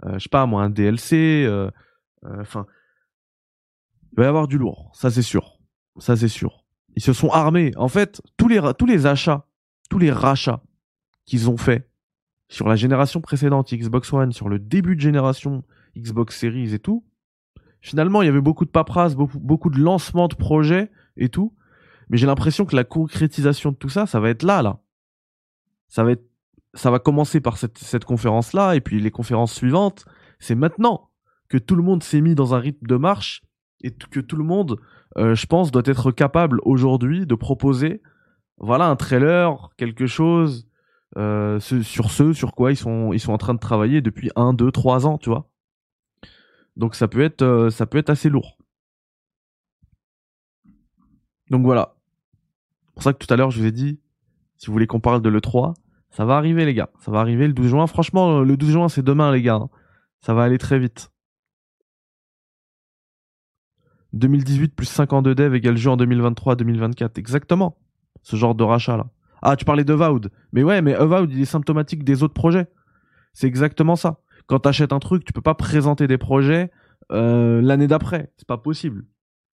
Euh, 0.06 0.14
je 0.14 0.20
sais 0.20 0.28
pas, 0.28 0.46
moi, 0.46 0.62
un 0.62 0.70
DLC. 0.70 1.44
Euh, 1.46 1.70
euh, 2.24 2.40
enfin, 2.40 2.66
il 4.12 4.18
va 4.18 4.24
y 4.24 4.26
avoir 4.26 4.46
du 4.46 4.58
lourd. 4.58 4.90
Ça, 4.94 5.10
c'est 5.10 5.22
sûr. 5.22 5.59
Ça, 5.98 6.16
c'est 6.16 6.28
sûr. 6.28 6.64
Ils 6.96 7.02
se 7.02 7.12
sont 7.12 7.30
armés. 7.30 7.72
En 7.76 7.88
fait, 7.88 8.20
tous 8.36 8.48
les, 8.48 8.60
tous 8.78 8.86
les 8.86 9.06
achats, 9.06 9.46
tous 9.88 9.98
les 9.98 10.10
rachats 10.10 10.62
qu'ils 11.24 11.50
ont 11.50 11.56
fait 11.56 11.88
sur 12.48 12.68
la 12.68 12.76
génération 12.76 13.20
précédente 13.20 13.72
Xbox 13.72 14.12
One, 14.12 14.32
sur 14.32 14.48
le 14.48 14.58
début 14.58 14.96
de 14.96 15.00
génération 15.00 15.62
Xbox 15.96 16.38
Series 16.38 16.74
et 16.74 16.78
tout, 16.78 17.04
Finalement, 17.80 18.22
il 18.22 18.26
y 18.26 18.28
avait 18.28 18.40
beaucoup 18.40 18.64
de 18.64 18.70
paperasse, 18.70 19.14
beaucoup, 19.14 19.70
de 19.70 19.78
lancements 19.78 20.28
de 20.28 20.34
projets 20.34 20.90
et 21.16 21.28
tout. 21.28 21.54
Mais 22.08 22.18
j'ai 22.18 22.26
l'impression 22.26 22.66
que 22.66 22.76
la 22.76 22.84
concrétisation 22.84 23.70
de 23.70 23.76
tout 23.76 23.88
ça, 23.88 24.06
ça 24.06 24.20
va 24.20 24.30
être 24.30 24.42
là, 24.42 24.62
là. 24.62 24.80
Ça 25.88 26.04
va 26.04 26.12
être, 26.12 26.24
ça 26.74 26.90
va 26.90 26.98
commencer 26.98 27.40
par 27.40 27.56
cette, 27.56 27.78
cette 27.78 28.04
conférence-là, 28.04 28.76
et 28.76 28.80
puis 28.80 29.00
les 29.00 29.10
conférences 29.10 29.54
suivantes. 29.54 30.04
C'est 30.38 30.54
maintenant 30.54 31.10
que 31.48 31.58
tout 31.58 31.74
le 31.74 31.82
monde 31.82 32.02
s'est 32.02 32.20
mis 32.20 32.34
dans 32.34 32.54
un 32.54 32.58
rythme 32.58 32.86
de 32.86 32.96
marche, 32.96 33.42
et 33.82 33.90
que 33.90 34.20
tout 34.20 34.36
le 34.36 34.44
monde, 34.44 34.78
euh, 35.16 35.34
je 35.34 35.46
pense, 35.46 35.70
doit 35.70 35.82
être 35.86 36.10
capable 36.12 36.60
aujourd'hui 36.64 37.26
de 37.26 37.34
proposer, 37.34 38.02
voilà, 38.58 38.86
un 38.86 38.96
trailer, 38.96 39.70
quelque 39.76 40.06
chose, 40.06 40.68
euh, 41.16 41.58
sur 41.58 42.10
ce 42.10 42.32
sur 42.32 42.54
quoi 42.54 42.70
ils 42.70 42.76
sont, 42.76 43.12
en 43.28 43.38
train 43.38 43.54
de 43.54 43.58
travailler 43.58 44.00
depuis 44.00 44.30
un, 44.36 44.52
deux, 44.52 44.70
trois 44.70 45.06
ans, 45.06 45.18
tu 45.18 45.30
vois. 45.30 45.50
Donc 46.76 46.94
ça 46.94 47.08
peut 47.08 47.22
être, 47.22 47.42
euh, 47.42 47.70
ça 47.70 47.86
peut 47.86 47.98
être 47.98 48.10
assez 48.10 48.28
lourd. 48.28 48.56
Donc 51.50 51.64
voilà. 51.64 51.96
C'est 52.86 52.94
pour 52.94 53.02
ça 53.02 53.12
que 53.12 53.24
tout 53.24 53.32
à 53.32 53.36
l'heure 53.36 53.50
je 53.50 53.58
vous 53.58 53.66
ai 53.66 53.72
dit, 53.72 53.98
si 54.56 54.66
vous 54.66 54.72
voulez 54.72 54.86
qu'on 54.86 55.00
parle 55.00 55.22
de 55.22 55.28
l'E3, 55.28 55.74
ça 56.10 56.24
va 56.24 56.36
arriver 56.36 56.64
les 56.64 56.74
gars. 56.74 56.90
Ça 57.00 57.10
va 57.10 57.20
arriver 57.20 57.46
le 57.46 57.54
12 57.54 57.68
juin. 57.68 57.86
Franchement, 57.86 58.40
le 58.40 58.56
12 58.56 58.70
juin 58.70 58.88
c'est 58.88 59.02
demain 59.02 59.32
les 59.32 59.42
gars. 59.42 59.54
Hein. 59.56 59.70
Ça 60.20 60.34
va 60.34 60.44
aller 60.44 60.58
très 60.58 60.78
vite. 60.78 61.10
2018 64.12 64.74
plus 64.74 64.86
5 64.86 65.12
ans 65.12 65.22
de 65.22 65.34
dev 65.34 65.54
égale 65.54 65.76
jeu 65.76 65.90
en 65.90 65.96
2023-2024. 65.96 67.18
Exactement. 67.18 67.78
Ce 68.22 68.36
genre 68.36 68.54
de 68.54 68.64
rachat 68.64 68.96
là. 68.96 69.06
Ah, 69.42 69.56
tu 69.56 69.64
parlais 69.64 69.84
de 69.84 69.94
Vowd. 69.94 70.30
Mais 70.52 70.62
ouais, 70.62 70.82
mais 70.82 70.94
Avowed, 70.94 71.32
il 71.32 71.40
est 71.40 71.46
symptomatique 71.46 72.04
des 72.04 72.22
autres 72.22 72.34
projets. 72.34 72.66
C'est 73.32 73.46
exactement 73.46 73.96
ça 73.96 74.20
quand 74.50 74.58
t'achètes 74.58 74.92
un 74.92 74.98
truc, 74.98 75.24
tu 75.24 75.32
peux 75.32 75.40
pas 75.40 75.54
présenter 75.54 76.08
des 76.08 76.18
projets 76.18 76.72
euh, 77.12 77.62
l'année 77.62 77.86
d'après. 77.86 78.32
C'est 78.36 78.48
pas 78.48 78.58
possible. 78.58 79.04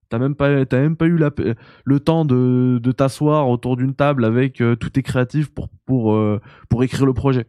T'as 0.09 0.17
même 0.17 0.33
pas, 0.33 0.65
t'as 0.65 0.79
même 0.79 0.95
pas 0.95 1.05
eu 1.05 1.19
le 1.19 1.99
temps 1.99 2.25
de, 2.25 2.79
de 2.81 2.91
t'asseoir 2.91 3.47
autour 3.47 3.77
d'une 3.77 3.93
table 3.93 4.25
avec 4.25 4.59
euh, 4.59 4.75
tous 4.75 4.89
tes 4.89 5.03
créatifs 5.03 5.53
pour 5.53 5.69
pour 5.85 6.15
euh, 6.15 6.41
pour 6.67 6.83
écrire 6.83 7.05
le 7.05 7.13
projet. 7.13 7.45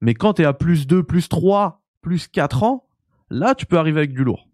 Mais 0.00 0.14
quand 0.14 0.34
t'es 0.34 0.44
à 0.44 0.52
plus 0.52 0.88
2, 0.88 1.04
plus 1.04 1.28
3, 1.28 1.80
plus 2.00 2.26
4 2.26 2.64
ans, 2.64 2.88
là 3.30 3.54
tu 3.54 3.64
peux 3.64 3.78
arriver 3.78 3.98
avec 3.98 4.14
du 4.14 4.24
lourd. 4.24 4.48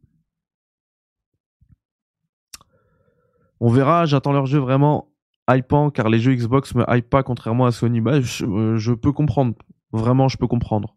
On 3.60 3.68
verra, 3.68 4.06
j'attends 4.06 4.32
leur 4.32 4.46
jeu 4.46 4.58
vraiment 4.58 5.08
hypant 5.48 5.90
car 5.90 6.08
les 6.08 6.18
jeux 6.18 6.34
Xbox 6.34 6.74
me 6.74 6.84
hype 6.88 7.08
pas 7.10 7.22
contrairement 7.22 7.66
à 7.66 7.72
Sony. 7.72 8.00
Bah, 8.00 8.20
je, 8.20 8.76
je 8.76 8.92
peux 8.92 9.12
comprendre. 9.12 9.54
Vraiment, 9.92 10.28
je 10.28 10.36
peux 10.36 10.46
comprendre. 10.46 10.96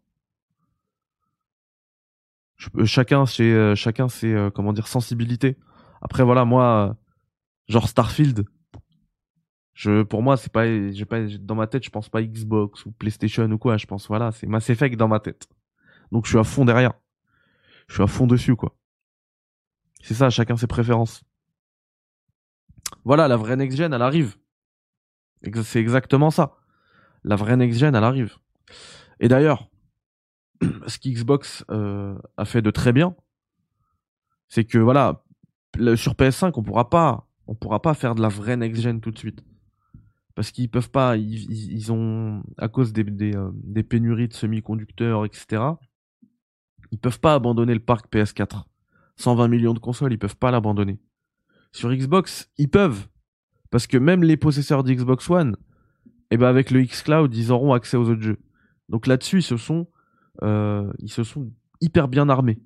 Euh, 2.76 2.84
chacun 2.84 3.26
c'est 3.26 3.50
euh, 3.50 3.74
chacun 3.74 4.08
c'est 4.08 4.32
euh, 4.32 4.50
comment 4.50 4.72
dire 4.72 4.86
sensibilité. 4.86 5.56
Après 6.02 6.22
voilà 6.22 6.44
moi 6.44 6.96
genre 7.68 7.88
Starfield 7.88 8.44
pour 10.08 10.22
moi 10.22 10.36
c'est 10.36 10.52
pas 10.52 10.64
pas 11.08 11.20
dans 11.40 11.54
ma 11.54 11.66
tête 11.66 11.84
je 11.84 11.90
pense 11.90 12.08
pas 12.08 12.22
Xbox 12.22 12.86
ou 12.86 12.92
PlayStation 12.92 13.50
ou 13.50 13.58
quoi 13.58 13.76
je 13.76 13.86
pense 13.86 14.06
voilà 14.06 14.30
c'est 14.32 14.46
Mass 14.46 14.70
Effect 14.70 14.96
dans 14.96 15.08
ma 15.08 15.18
tête 15.18 15.48
donc 16.12 16.26
je 16.26 16.30
suis 16.30 16.38
à 16.38 16.44
fond 16.44 16.64
derrière 16.64 16.92
je 17.88 17.94
suis 17.94 18.02
à 18.02 18.06
fond 18.06 18.26
dessus 18.26 18.54
quoi 18.54 18.76
c'est 20.00 20.14
ça 20.14 20.30
chacun 20.30 20.56
ses 20.56 20.68
préférences 20.68 21.24
voilà 23.04 23.28
la 23.28 23.36
vraie 23.36 23.56
next 23.56 23.76
gen 23.76 23.92
elle 23.92 24.02
arrive 24.02 24.36
c'est 25.62 25.80
exactement 25.80 26.30
ça 26.30 26.56
la 27.22 27.36
vraie 27.36 27.56
next 27.56 27.78
gen 27.78 27.94
elle 27.94 28.04
arrive 28.04 28.36
et 29.20 29.28
d'ailleurs 29.28 29.68
ce 30.86 30.98
qu'Xbox 30.98 31.64
euh, 31.70 32.16
a 32.36 32.44
fait 32.44 32.62
de 32.62 32.70
très 32.70 32.92
bien, 32.92 33.14
c'est 34.48 34.64
que 34.64 34.78
voilà, 34.78 35.24
sur 35.96 36.14
PS5, 36.14 36.52
on 36.56 36.62
pourra 36.62 36.90
pas, 36.90 37.26
on 37.46 37.54
pourra 37.54 37.82
pas 37.82 37.94
faire 37.94 38.14
de 38.14 38.22
la 38.22 38.28
vraie 38.28 38.56
next 38.56 38.82
gen 38.82 39.00
tout 39.00 39.10
de 39.10 39.18
suite, 39.18 39.44
parce 40.34 40.50
qu'ils 40.50 40.70
peuvent 40.70 40.90
pas, 40.90 41.16
ils, 41.16 41.92
ont 41.92 42.42
à 42.58 42.68
cause 42.68 42.92
des, 42.92 43.04
des, 43.04 43.34
euh, 43.34 43.50
des 43.54 43.82
pénuries 43.82 44.28
de 44.28 44.34
semi-conducteurs, 44.34 45.24
etc. 45.24 45.62
Ils 46.90 46.98
peuvent 46.98 47.20
pas 47.20 47.34
abandonner 47.34 47.74
le 47.74 47.80
parc 47.80 48.12
PS4. 48.12 48.64
120 49.16 49.48
millions 49.48 49.74
de 49.74 49.78
consoles, 49.78 50.12
ils 50.12 50.18
peuvent 50.18 50.36
pas 50.36 50.50
l'abandonner. 50.50 50.98
Sur 51.74 51.92
Xbox, 51.92 52.48
ils 52.56 52.70
peuvent, 52.70 53.08
parce 53.72 53.88
que 53.88 53.96
même 53.96 54.22
les 54.22 54.36
possesseurs 54.36 54.84
d'Xbox 54.84 55.28
One, 55.28 55.56
et 56.30 56.34
eh 56.34 56.36
ben 56.36 56.46
avec 56.46 56.70
le 56.70 56.80
xCloud, 56.84 57.34
ils 57.34 57.50
auront 57.50 57.72
accès 57.72 57.96
aux 57.96 58.08
autres 58.08 58.22
jeux. 58.22 58.38
Donc 58.88 59.08
là-dessus, 59.08 59.38
ils 59.38 59.42
se 59.42 59.56
sont 59.56 59.88
euh, 60.44 60.92
ils 61.00 61.10
se 61.10 61.24
sont 61.24 61.50
hyper 61.80 62.06
bien 62.06 62.28
armés. 62.28 62.62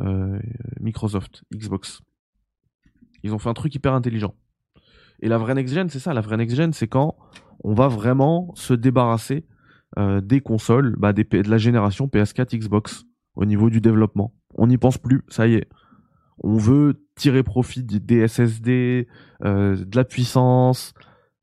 Euh, 0.00 0.38
Microsoft, 0.78 1.42
Xbox. 1.52 2.02
Ils 3.24 3.34
ont 3.34 3.40
fait 3.40 3.48
un 3.48 3.54
truc 3.54 3.74
hyper 3.74 3.94
intelligent. 3.94 4.36
Et 5.20 5.28
la 5.28 5.38
vraie 5.38 5.54
next-gen, 5.54 5.88
c'est 5.88 5.98
ça. 5.98 6.14
La 6.14 6.20
vraie 6.20 6.36
next-gen, 6.36 6.72
c'est 6.72 6.86
quand 6.86 7.16
on 7.64 7.74
va 7.74 7.88
vraiment 7.88 8.52
se 8.54 8.74
débarrasser 8.74 9.44
euh, 9.98 10.20
des 10.20 10.40
consoles, 10.40 10.94
bah, 10.98 11.12
de 11.12 11.50
la 11.50 11.58
génération 11.58 12.06
PS4, 12.06 12.56
Xbox, 12.56 13.06
au 13.34 13.44
niveau 13.44 13.70
du 13.70 13.80
développement. 13.80 14.32
On 14.54 14.68
n'y 14.68 14.78
pense 14.78 14.98
plus, 14.98 15.24
ça 15.26 15.48
y 15.48 15.54
est. 15.54 15.68
On 16.38 16.56
veut 16.56 17.05
tirer 17.16 17.42
profit 17.42 17.82
des 17.82 18.28
SSD, 18.28 19.08
euh, 19.44 19.76
de 19.76 19.96
la 19.96 20.04
puissance, 20.04 20.94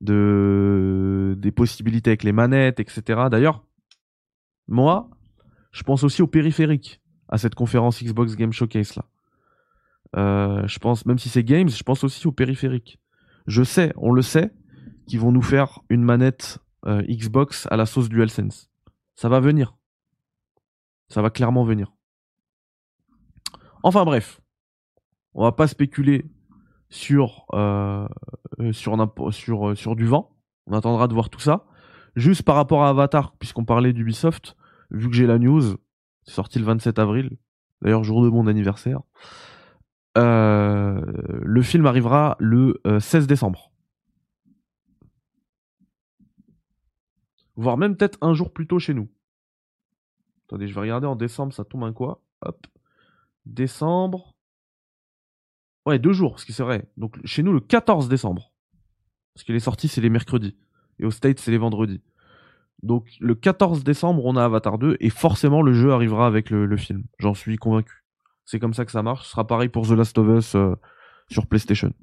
de 0.02 1.36
des 1.38 1.52
possibilités 1.52 2.12
avec 2.12 2.24
les 2.24 2.32
manettes, 2.32 2.80
etc. 2.80 3.24
D'ailleurs, 3.30 3.66
moi, 4.68 5.10
je 5.72 5.84
pense 5.84 6.04
aussi 6.04 6.22
au 6.22 6.28
périphérique 6.28 7.02
à 7.28 7.38
cette 7.38 7.56
conférence 7.56 8.02
Xbox 8.02 8.36
Game 8.36 8.54
Showcase 8.54 8.96
là. 8.96 9.06
Euh, 10.16 10.68
je 10.68 10.78
pense, 10.78 11.08
même 11.08 11.18
si 11.18 11.28
c'est 11.28 11.44
Games, 11.44 11.70
je 11.70 11.84
pense 11.84 12.04
aussi 12.04 12.28
au 12.28 12.32
périphérique. 12.32 13.00
Je 13.48 13.64
sais, 13.64 13.94
on 13.98 14.12
le 14.12 14.22
sait, 14.22 14.54
qu'ils 15.08 15.20
vont 15.20 15.32
nous 15.32 15.42
faire 15.42 15.80
une 15.90 16.04
manette 16.04 16.60
euh, 16.86 17.02
Xbox 17.10 17.68
à 17.72 17.78
la 17.78 17.88
sauce 17.88 18.10
DualSense. 18.10 18.70
Ça 19.16 19.28
va 19.28 19.40
venir. 19.40 19.76
Ça 21.10 21.24
va 21.24 21.32
clairement 21.32 21.64
venir. 21.64 21.92
Enfin 23.82 24.06
bref, 24.06 24.40
on 25.36 25.44
va 25.44 25.52
pas 25.52 25.68
spéculer 25.68 26.26
sur 26.90 27.46
euh, 27.54 28.08
sur, 28.72 29.78
sur 29.78 29.96
du 29.96 30.06
vent. 30.06 30.36
On 30.68 30.74
attendra 30.74 31.08
de 31.08 31.14
voir 31.14 31.30
tout 31.30 31.40
ça. 31.40 31.66
Juste 32.16 32.44
par 32.44 32.56
rapport 32.56 32.84
à 32.84 32.90
Avatar, 32.90 33.34
puisqu'on 33.38 33.66
parlait 33.66 33.94
d'Ubisoft, 33.94 34.56
vu 34.92 35.10
que 35.10 35.16
j'ai 35.16 35.26
la 35.26 35.40
news, 35.40 35.78
c'est 36.24 36.34
sorti 36.34 36.60
le 36.60 36.66
27 36.66 37.00
avril, 37.00 37.38
d'ailleurs 37.82 38.04
jour 38.04 38.24
de 38.24 38.30
mon 38.30 38.48
anniversaire. 38.48 39.02
Euh, 40.16 41.02
le 41.42 41.62
film 41.64 41.88
arrivera 41.88 42.38
le 42.40 42.80
16 43.00 43.24
euh, 43.24 43.28
décembre. 43.28 43.74
voire 47.56 47.78
même 47.78 47.96
peut-être 47.96 48.18
un 48.22 48.34
jour 48.34 48.52
plus 48.52 48.68
tôt 48.68 48.80
chez 48.80 48.94
nous. 48.94 49.10
Attendez, 50.48 50.68
je 50.68 50.74
vais 50.74 50.82
regarder 50.82 51.08
en 51.08 51.16
décembre, 51.16 51.54
ça 51.54 51.64
tombe 51.64 51.84
un 51.84 51.94
quoi? 51.94 52.22
Hop. 52.42 52.68
Décembre. 53.46 54.33
Ouais, 55.86 56.00
deux 56.00 56.14
jours, 56.14 56.40
ce 56.40 56.46
qui 56.46 56.54
serait. 56.54 56.88
Donc 56.98 57.18
chez 57.26 57.44
nous 57.44 57.54
le 57.54 57.60
14 57.60 58.08
décembre. 58.08 58.54
Parce 59.34 59.44
que 59.44 59.52
les 59.52 59.60
sorties, 59.60 59.88
c'est 59.88 60.02
les 60.02 60.10
mercredis. 60.10 60.56
Et 61.00 61.06
au 61.06 61.12
States, 61.12 61.40
c'est 61.40 61.52
les 61.52 61.58
vendredis. 61.58 62.02
Donc 62.84 63.08
le 63.20 63.36
14 63.36 63.84
décembre, 63.84 64.26
on 64.26 64.36
a 64.36 64.44
Avatar 64.44 64.78
2 64.78 64.98
et 65.00 65.10
forcément 65.10 65.62
le 65.62 65.74
jeu 65.74 65.92
arrivera 65.92 66.28
avec 66.28 66.50
le, 66.50 66.78
film. 66.78 67.04
J'en 67.20 67.34
suis 67.34 67.58
convaincu. 67.58 68.04
C'est 68.46 68.60
comme 68.60 68.74
ça 68.74 68.86
que 68.86 68.92
ça 68.92 69.04
marche. 69.04 69.26
Ce 69.26 69.32
sera 69.32 69.48
pareil 69.48 69.70
pour 69.70 69.88
The 69.88 69.92
Last 69.92 70.18
of 70.18 70.28
Us 70.38 70.56
euh, 70.56 70.76
sur 71.30 71.48
PlayStation. 71.48 71.94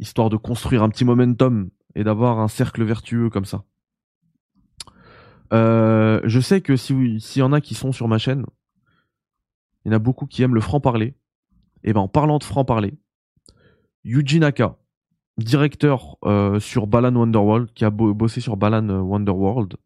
Histoire 0.00 0.30
de 0.30 0.36
construire 0.36 0.82
un 0.82 0.88
petit 0.88 1.04
momentum 1.04 1.70
et 1.94 2.02
d'avoir 2.02 2.40
un 2.40 2.48
cercle 2.48 2.82
vertueux 2.82 3.30
comme 3.30 3.44
ça. 3.44 3.64
Euh, 5.52 6.20
je 6.24 6.40
sais 6.40 6.60
que 6.60 6.76
s'il 6.76 7.20
y 7.36 7.42
en 7.42 7.52
a 7.52 7.60
qui 7.60 7.74
sont 7.74 7.92
sur 7.92 8.08
ma 8.08 8.18
chaîne, 8.18 8.44
il 9.84 9.92
y 9.92 9.94
en 9.94 9.96
a 9.96 10.00
beaucoup 10.00 10.26
qui 10.26 10.42
aiment 10.42 10.54
le 10.54 10.60
franc-parler. 10.60 11.14
Et 11.84 11.92
ben 11.92 12.00
en 12.00 12.08
parlant 12.08 12.38
de 12.38 12.44
franc-parler, 12.44 12.94
Yuji 14.04 14.40
Naka, 14.40 14.76
directeur 15.38 16.16
euh, 16.24 16.58
sur 16.58 16.86
Balan 16.86 17.14
Wonderworld, 17.14 17.72
qui 17.72 17.84
a 17.84 17.90
bossé 17.90 18.40
sur 18.40 18.56
Balan 18.56 18.88
euh, 18.88 19.00
Wonderworld. 19.00 19.76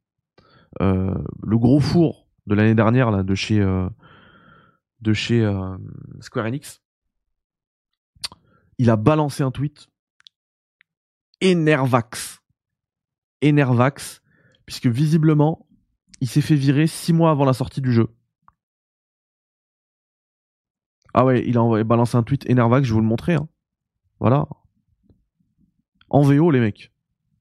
Euh, 0.81 1.15
le 1.43 1.59
gros 1.59 1.81
four 1.81 2.29
de 2.47 2.55
l'année 2.55 2.75
dernière 2.75 3.11
là, 3.11 3.23
de 3.23 3.35
chez, 3.35 3.61
de 5.01 5.13
chez 5.13 5.47
Square 6.21 6.47
Enix. 6.47 6.81
Il 8.79 8.91
a 8.91 8.97
balancé 8.97 9.43
un 9.43 9.51
tweet. 9.51 9.89
Enervax. 11.45 12.41
Enervax. 13.45 14.23
Puisque 14.65 14.87
visiblement, 14.87 15.67
il 16.21 16.29
s'est 16.29 16.41
fait 16.41 16.55
virer 16.55 16.87
six 16.87 17.13
mois 17.13 17.31
avant 17.31 17.45
la 17.45 17.53
sortie 17.53 17.83
du 17.83 17.93
jeu. 17.93 18.09
Ah 21.15 21.25
ouais, 21.25 21.45
il 21.47 21.59
a 21.59 21.85
balancé 21.85 22.17
un 22.17 22.23
tweet 22.23 22.49
Enervax, 22.51 22.87
je 22.87 22.93
vous 22.93 23.01
le 23.01 23.07
montrer. 23.07 23.35
Hein. 23.35 23.49
Voilà, 24.21 24.47
en 26.11 26.23
VO, 26.23 26.51
les 26.51 26.61
mecs. 26.61 26.93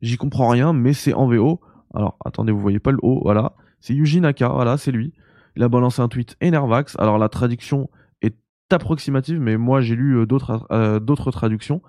J'y 0.01 0.17
comprends 0.17 0.49
rien, 0.49 0.73
mais 0.73 0.93
c'est 0.93 1.13
en 1.13 1.27
VO. 1.27 1.61
Alors, 1.93 2.17
attendez, 2.23 2.51
vous 2.51 2.59
voyez 2.59 2.79
pas 2.79 2.91
le 2.91 2.99
haut, 3.01 3.21
voilà. 3.23 3.53
C'est 3.79 3.93
Yuji 3.93 4.21
Naka, 4.21 4.49
voilà, 4.49 4.77
c'est 4.77 4.91
lui. 4.91 5.13
Il 5.55 5.63
a 5.63 5.69
balancé 5.69 6.01
un 6.01 6.07
tweet 6.07 6.35
Enervax. 6.43 6.95
Alors, 6.99 7.17
la 7.17 7.29
traduction 7.29 7.89
est 8.21 8.35
approximative, 8.71 9.39
mais 9.39 9.57
moi, 9.57 9.81
j'ai 9.81 9.95
lu 9.95 10.17
euh, 10.17 10.25
d'autres 10.25 10.67
euh, 10.71 10.99
d'autres 10.99 11.31
traductions. 11.31 11.81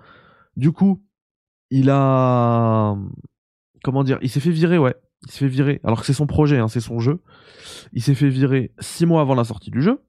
Du 0.55 0.71
coup, 0.71 1.03
il 1.69 1.89
a. 1.89 2.95
Comment 3.83 4.03
dire 4.03 4.17
Il 4.21 4.29
s'est 4.29 4.39
fait 4.39 4.51
virer, 4.51 4.77
ouais. 4.77 4.95
Il 5.23 5.31
s'est 5.31 5.39
fait 5.39 5.47
virer. 5.47 5.81
Alors 5.83 5.99
que 5.99 6.05
c'est 6.05 6.13
son 6.13 6.27
projet, 6.27 6.57
hein, 6.57 6.67
c'est 6.67 6.79
son 6.79 6.99
jeu. 6.99 7.21
Il 7.93 8.01
s'est 8.01 8.15
fait 8.15 8.29
virer 8.29 8.71
six 8.79 9.05
mois 9.05 9.21
avant 9.21 9.35
la 9.35 9.43
sortie 9.43 9.69
du 9.69 9.81
jeu. 9.81 10.01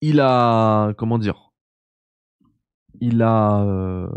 Il 0.00 0.20
a. 0.20 0.94
Comment 0.96 1.18
dire 1.18 1.50
il 3.00 3.22
a 3.22 3.62
euh, 3.62 4.08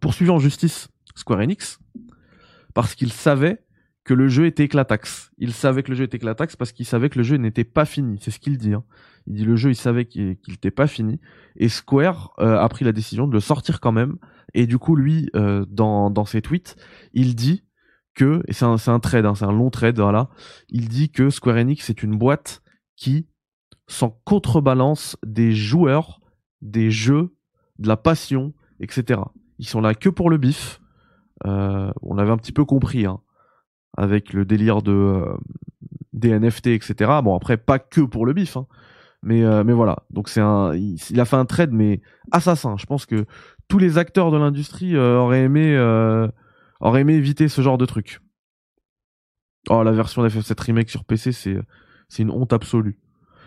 poursuivi 0.00 0.30
en 0.30 0.38
justice 0.38 0.88
Square 1.14 1.40
Enix 1.40 1.78
parce 2.72 2.94
qu'il 2.94 3.12
savait 3.12 3.62
que 4.04 4.14
le 4.14 4.28
jeu 4.28 4.46
était 4.46 4.64
éclataxe. 4.64 5.30
Il 5.38 5.52
savait 5.52 5.82
que 5.82 5.90
le 5.90 5.96
jeu 5.96 6.04
était 6.04 6.16
éclataxe 6.16 6.56
parce 6.56 6.72
qu'il 6.72 6.86
savait 6.86 7.08
que 7.08 7.18
le 7.18 7.22
jeu 7.22 7.36
n'était 7.36 7.64
pas 7.64 7.84
fini. 7.84 8.18
C'est 8.20 8.30
ce 8.30 8.38
qu'il 8.38 8.58
dit. 8.58 8.74
Hein. 8.74 8.84
Il 9.26 9.34
dit 9.34 9.44
le 9.44 9.56
jeu, 9.56 9.70
il 9.70 9.76
savait 9.76 10.04
qu'il 10.06 10.36
n'était 10.48 10.70
pas 10.70 10.86
fini. 10.86 11.20
Et 11.56 11.68
Square 11.68 12.34
euh, 12.40 12.58
a 12.58 12.68
pris 12.68 12.84
la 12.84 12.92
décision 12.92 13.26
de 13.26 13.32
le 13.32 13.40
sortir 13.40 13.80
quand 13.80 13.92
même. 13.92 14.16
Et 14.52 14.66
du 14.66 14.78
coup, 14.78 14.96
lui, 14.96 15.30
euh, 15.36 15.64
dans, 15.68 16.24
ses 16.24 16.42
tweets, 16.42 16.76
il 17.12 17.34
dit 17.34 17.64
que, 18.14 18.42
et 18.46 18.52
c'est 18.52 18.64
un, 18.64 18.76
un 18.86 19.00
trade, 19.00 19.26
hein, 19.26 19.34
c'est 19.34 19.46
un 19.46 19.52
long 19.52 19.70
trade, 19.70 19.98
voilà, 19.98 20.28
il 20.68 20.88
dit 20.88 21.10
que 21.10 21.30
Square 21.30 21.56
Enix 21.56 21.90
est 21.90 22.02
une 22.04 22.16
boîte 22.16 22.62
qui 22.94 23.26
s'en 23.86 24.10
contrebalance 24.24 25.16
des 25.24 25.52
joueurs, 25.52 26.20
des 26.62 26.90
jeux 26.90 27.34
de 27.78 27.88
la 27.88 27.96
passion, 27.96 28.52
etc. 28.80 29.20
Ils 29.58 29.66
sont 29.66 29.80
là 29.80 29.94
que 29.94 30.08
pour 30.08 30.30
le 30.30 30.38
bif. 30.38 30.80
Euh, 31.46 31.92
on 32.02 32.14
l'avait 32.14 32.30
un 32.30 32.36
petit 32.36 32.52
peu 32.52 32.64
compris, 32.64 33.06
hein, 33.06 33.20
avec 33.96 34.32
le 34.32 34.44
délire 34.44 34.82
de 34.82 34.92
euh, 34.92 35.36
des 36.12 36.38
NFT, 36.38 36.68
etc. 36.68 37.10
Bon 37.22 37.36
après 37.36 37.56
pas 37.56 37.78
que 37.78 38.00
pour 38.00 38.24
le 38.24 38.32
bif, 38.32 38.56
hein, 38.56 38.66
mais 39.22 39.42
euh, 39.44 39.64
mais 39.64 39.72
voilà. 39.72 40.04
Donc 40.10 40.28
c'est 40.28 40.40
un, 40.40 40.74
il, 40.74 41.20
a 41.20 41.24
fait 41.24 41.36
un 41.36 41.44
trade 41.44 41.72
mais 41.72 42.00
assassin. 42.30 42.76
Je 42.78 42.86
pense 42.86 43.04
que 43.04 43.26
tous 43.68 43.78
les 43.78 43.98
acteurs 43.98 44.30
de 44.30 44.38
l'industrie 44.38 44.96
auraient 44.96 45.42
aimé 45.42 45.74
éviter 47.14 47.48
ce 47.48 47.60
genre 47.60 47.78
de 47.78 47.86
truc. 47.86 48.20
Oh 49.68 49.82
la 49.82 49.92
version 49.92 50.24
d'FF7 50.24 50.60
remake 50.60 50.90
sur 50.90 51.04
PC 51.04 51.32
c'est 51.32 52.22
une 52.22 52.30
honte 52.30 52.52
absolue. 52.52 52.98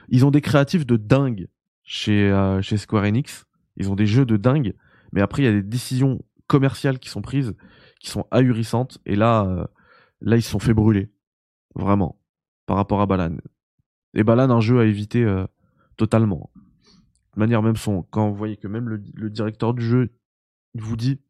Ils 0.07 0.25
ont 0.25 0.31
des 0.31 0.41
créatifs 0.41 0.85
de 0.85 0.97
dingue 0.97 1.47
chez 1.83 2.57
chez 2.61 2.77
Square 2.77 3.03
Enix. 3.03 3.45
Ils 3.77 3.91
ont 3.91 3.95
des 3.95 4.07
jeux 4.07 4.25
de 4.25 4.37
dingue, 4.37 4.73
mais 5.11 5.21
après 5.21 5.43
il 5.43 5.45
y 5.45 5.49
a 5.49 5.51
des 5.51 5.63
décisions 5.63 6.19
commerciales 6.47 6.99
qui 6.99 7.09
sont 7.09 7.21
prises, 7.21 7.55
qui 7.99 8.09
sont 8.09 8.25
ahurissantes, 8.31 8.99
et 9.05 9.15
là, 9.15 9.45
euh, 9.45 9.65
là 10.21 10.37
ils 10.37 10.41
se 10.41 10.49
sont 10.49 10.59
fait 10.59 10.73
brûler, 10.73 11.11
vraiment, 11.75 12.19
par 12.65 12.77
rapport 12.77 13.01
à 13.01 13.05
Balan. 13.05 13.37
Et 14.13 14.23
Balan, 14.23 14.49
un 14.49 14.61
jeu 14.61 14.79
à 14.79 14.85
éviter 14.85 15.23
euh, 15.23 15.45
totalement. 15.97 16.49
De 17.35 17.39
manière 17.39 17.61
même 17.61 17.75
son, 17.75 18.03
quand 18.03 18.29
vous 18.29 18.35
voyez 18.35 18.57
que 18.57 18.67
même 18.67 18.89
le, 18.89 19.29
directeur 19.29 19.73
du 19.73 19.83
jeu 19.83 20.09
vous 20.73 20.95
dit 20.95 21.21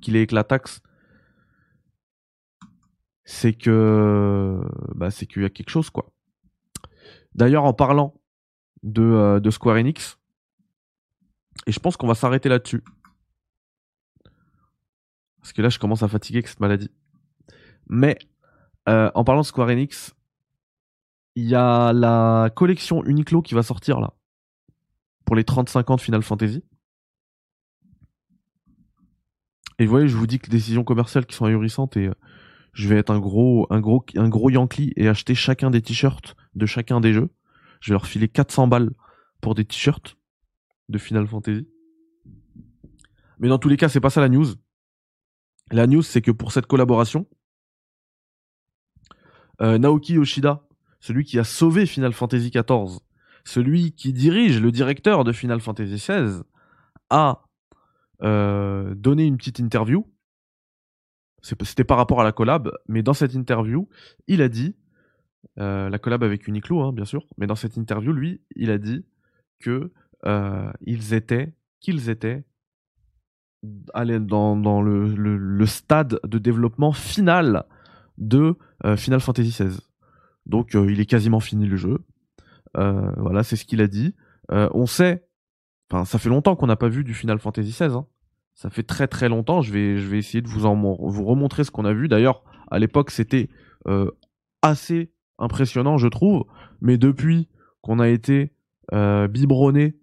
qu'il 0.00 0.16
est 0.16 0.22
éclataxe, 0.22 0.82
c'est 3.24 3.54
que 3.54 4.60
bah 4.94 5.10
c'est 5.10 5.26
qu'il 5.26 5.42
y 5.42 5.44
a 5.44 5.50
quelque 5.50 5.70
chose 5.70 5.90
quoi. 5.90 6.11
D'ailleurs 7.34 7.64
en 7.64 7.72
parlant 7.72 8.14
de, 8.82 9.02
euh, 9.02 9.40
de 9.40 9.50
Square 9.50 9.76
Enix, 9.76 10.18
et 11.66 11.72
je 11.72 11.78
pense 11.78 11.96
qu'on 11.96 12.06
va 12.06 12.14
s'arrêter 12.14 12.48
là-dessus. 12.48 12.82
Parce 15.40 15.52
que 15.52 15.62
là, 15.62 15.68
je 15.68 15.78
commence 15.78 16.02
à 16.02 16.08
fatiguer 16.08 16.38
avec 16.38 16.48
cette 16.48 16.60
maladie. 16.60 16.90
Mais 17.88 18.18
euh, 18.88 19.10
en 19.14 19.24
parlant 19.24 19.42
de 19.42 19.46
Square 19.46 19.68
Enix, 19.68 20.14
il 21.34 21.44
y 21.44 21.54
a 21.54 21.92
la 21.92 22.50
collection 22.54 23.04
Uniqlo 23.04 23.42
qui 23.42 23.54
va 23.54 23.62
sortir 23.62 24.00
là. 24.00 24.14
Pour 25.24 25.36
les 25.36 25.44
35 25.44 25.90
ans 25.90 25.96
de 25.96 26.00
Final 26.00 26.22
Fantasy. 26.22 26.62
Et 29.78 29.86
vous 29.86 29.90
voyez, 29.90 30.08
je 30.08 30.16
vous 30.16 30.26
dis 30.26 30.38
que 30.38 30.46
les 30.46 30.58
décisions 30.58 30.84
commerciales 30.84 31.26
qui 31.26 31.34
sont 31.34 31.46
ahurissantes 31.46 31.96
et 31.96 32.06
euh, 32.06 32.14
je 32.72 32.88
vais 32.88 32.96
être 32.96 33.10
un 33.10 33.18
gros, 33.18 33.66
un 33.70 33.80
Yankee 34.50 34.92
et 34.96 35.08
acheter 35.08 35.34
chacun 35.34 35.70
des 35.70 35.82
t-shirts 35.82 36.36
de 36.54 36.66
chacun 36.66 37.00
des 37.00 37.12
jeux. 37.12 37.30
Je 37.80 37.90
vais 37.90 37.94
leur 37.94 38.06
filer 38.06 38.28
400 38.28 38.66
balles 38.66 38.90
pour 39.40 39.54
des 39.54 39.64
t-shirts 39.64 40.16
de 40.88 40.98
Final 40.98 41.26
Fantasy. 41.26 41.66
Mais 43.38 43.48
dans 43.48 43.58
tous 43.58 43.68
les 43.68 43.76
cas, 43.76 43.88
c'est 43.88 44.00
pas 44.00 44.10
ça 44.10 44.20
la 44.20 44.28
news. 44.28 44.46
La 45.70 45.86
news, 45.86 46.02
c'est 46.02 46.22
que 46.22 46.30
pour 46.30 46.52
cette 46.52 46.66
collaboration, 46.66 47.26
euh, 49.60 49.78
Naoki 49.78 50.14
Yoshida, 50.14 50.66
celui 51.00 51.24
qui 51.24 51.38
a 51.38 51.44
sauvé 51.44 51.86
Final 51.86 52.12
Fantasy 52.12 52.50
XIV, 52.50 53.00
celui 53.44 53.92
qui 53.92 54.12
dirige 54.12 54.60
le 54.60 54.70
directeur 54.70 55.24
de 55.24 55.32
Final 55.32 55.60
Fantasy 55.60 55.94
XVI, 55.94 56.42
a 57.10 57.42
euh, 58.22 58.94
donné 58.94 59.24
une 59.24 59.36
petite 59.36 59.58
interview. 59.58 60.06
C'était 61.42 61.84
par 61.84 61.96
rapport 61.96 62.20
à 62.20 62.24
la 62.24 62.32
collab, 62.32 62.70
mais 62.86 63.02
dans 63.02 63.14
cette 63.14 63.34
interview, 63.34 63.88
il 64.28 64.42
a 64.42 64.48
dit, 64.48 64.76
euh, 65.58 65.90
la 65.90 65.98
collab 65.98 66.22
avec 66.22 66.46
Uniqlo, 66.46 66.82
hein, 66.82 66.92
bien 66.92 67.04
sûr, 67.04 67.26
mais 67.36 67.46
dans 67.46 67.56
cette 67.56 67.76
interview, 67.76 68.12
lui, 68.12 68.40
il 68.54 68.70
a 68.70 68.78
dit 68.78 69.04
que 69.58 69.92
euh, 70.24 70.72
étaient, 70.86 71.52
qu'ils 71.80 72.10
étaient 72.10 72.44
dans, 73.62 74.56
dans 74.56 74.82
le, 74.82 75.66
stade 75.66 76.20
de 76.24 76.38
développement 76.38 76.92
final 76.92 77.64
de 78.18 78.56
euh, 78.84 78.96
Final 78.96 79.20
Fantasy 79.20 79.50
XVI. 79.50 79.78
Donc 80.46 80.74
il 80.74 81.00
est 81.00 81.06
quasiment 81.06 81.40
fini 81.40 81.66
le 81.66 81.76
jeu. 81.76 82.04
voilà, 82.74 83.42
c'est 83.42 83.56
ce 83.56 83.64
qu'il 83.64 83.80
a 83.80 83.86
dit. 83.86 84.14
on 84.48 84.86
sait, 84.86 85.24
enfin 85.90 86.04
ça 86.04 86.18
fait 86.18 86.28
longtemps 86.28 86.56
qu'on 86.56 86.66
n'a 86.66 86.76
pas 86.76 86.88
vu 86.88 87.04
du 87.04 87.14
Final 87.14 87.38
Fantasy 87.38 87.70
XVI. 87.70 87.96
Ça 88.54 88.70
fait 88.70 88.82
très 88.82 89.08
très 89.08 89.28
longtemps. 89.28 89.62
Je 89.62 89.72
vais, 89.72 89.96
je 89.98 90.08
vais 90.08 90.18
essayer 90.18 90.42
de 90.42 90.48
vous 90.48 90.66
en 90.66 90.74
vous 90.74 91.24
remontrer 91.24 91.64
ce 91.64 91.70
qu'on 91.70 91.84
a 91.84 91.92
vu. 91.92 92.08
D'ailleurs, 92.08 92.42
à 92.70 92.78
l'époque, 92.78 93.10
c'était 93.10 93.48
assez 94.62 95.10
impressionnant, 95.38 95.98
je 95.98 96.08
trouve. 96.08 96.44
Mais 96.80 96.96
depuis 96.98 97.48
qu'on 97.80 97.98
a 97.98 98.08
été 98.08 98.52
biberonné 98.92 99.96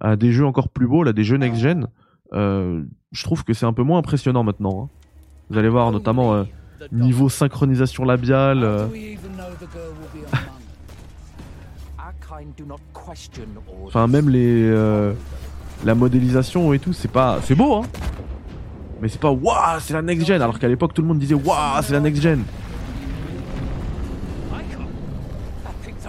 à 0.00 0.16
des 0.16 0.32
jeux 0.32 0.44
encore 0.44 0.68
plus 0.68 0.86
beaux, 0.88 1.04
là, 1.04 1.12
des 1.12 1.24
jeux 1.24 1.36
next-gen, 1.36 1.88
euh, 2.34 2.82
je 3.12 3.24
trouve 3.24 3.44
que 3.44 3.52
c'est 3.52 3.66
un 3.66 3.72
peu 3.72 3.82
moins 3.82 3.98
impressionnant 3.98 4.42
maintenant. 4.42 4.84
Hein. 4.84 4.88
Vous 5.50 5.58
allez 5.58 5.68
voir 5.68 5.92
notamment 5.92 6.34
euh, 6.34 6.44
niveau 6.90 7.28
synchronisation 7.28 8.04
labiale. 8.04 8.64
Euh. 8.64 8.86
enfin 13.86 14.06
même 14.06 14.28
les 14.30 14.72
la 15.84 15.94
modélisation 15.94 16.72
et 16.72 16.78
tout, 16.78 16.92
c'est 16.92 17.10
pas 17.10 17.40
c'est 17.42 17.54
beau 17.54 17.76
hein. 17.76 17.82
Mais 19.00 19.08
c'est 19.08 19.20
pas 19.20 19.32
waouh, 19.32 19.80
c'est 19.80 19.94
la 19.94 20.02
next 20.02 20.26
gen, 20.26 20.40
alors 20.40 20.58
qu'à 20.58 20.68
l'époque 20.68 20.94
tout 20.94 21.02
le 21.02 21.08
monde 21.08 21.18
disait 21.18 21.34
waouh, 21.34 21.82
c'est 21.82 21.92
la 21.92 22.00
next 22.00 22.22
gen. 22.22 22.44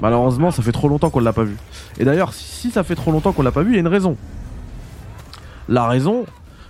Malheureusement, 0.01 0.51
ça 0.51 0.61
fait 0.61 0.73
trop 0.73 0.89
longtemps 0.89 1.09
qu'on 1.09 1.21
l'a 1.21 1.31
pas 1.31 1.45
vu. 1.45 1.55
Et 1.97 2.03
d'ailleurs, 2.03 2.33
si 2.33 2.71
ça 2.71 2.83
fait 2.83 2.95
trop 2.95 3.09
longtemps 3.09 3.31
qu'on 3.31 3.41
l'a 3.41 3.53
pas 3.53 3.63
vu, 3.63 3.71
il 3.71 3.75
y 3.75 3.77
a 3.77 3.79
une 3.79 3.87
raison. 3.87 4.17
La 5.69 5.87
raison, 5.87 6.25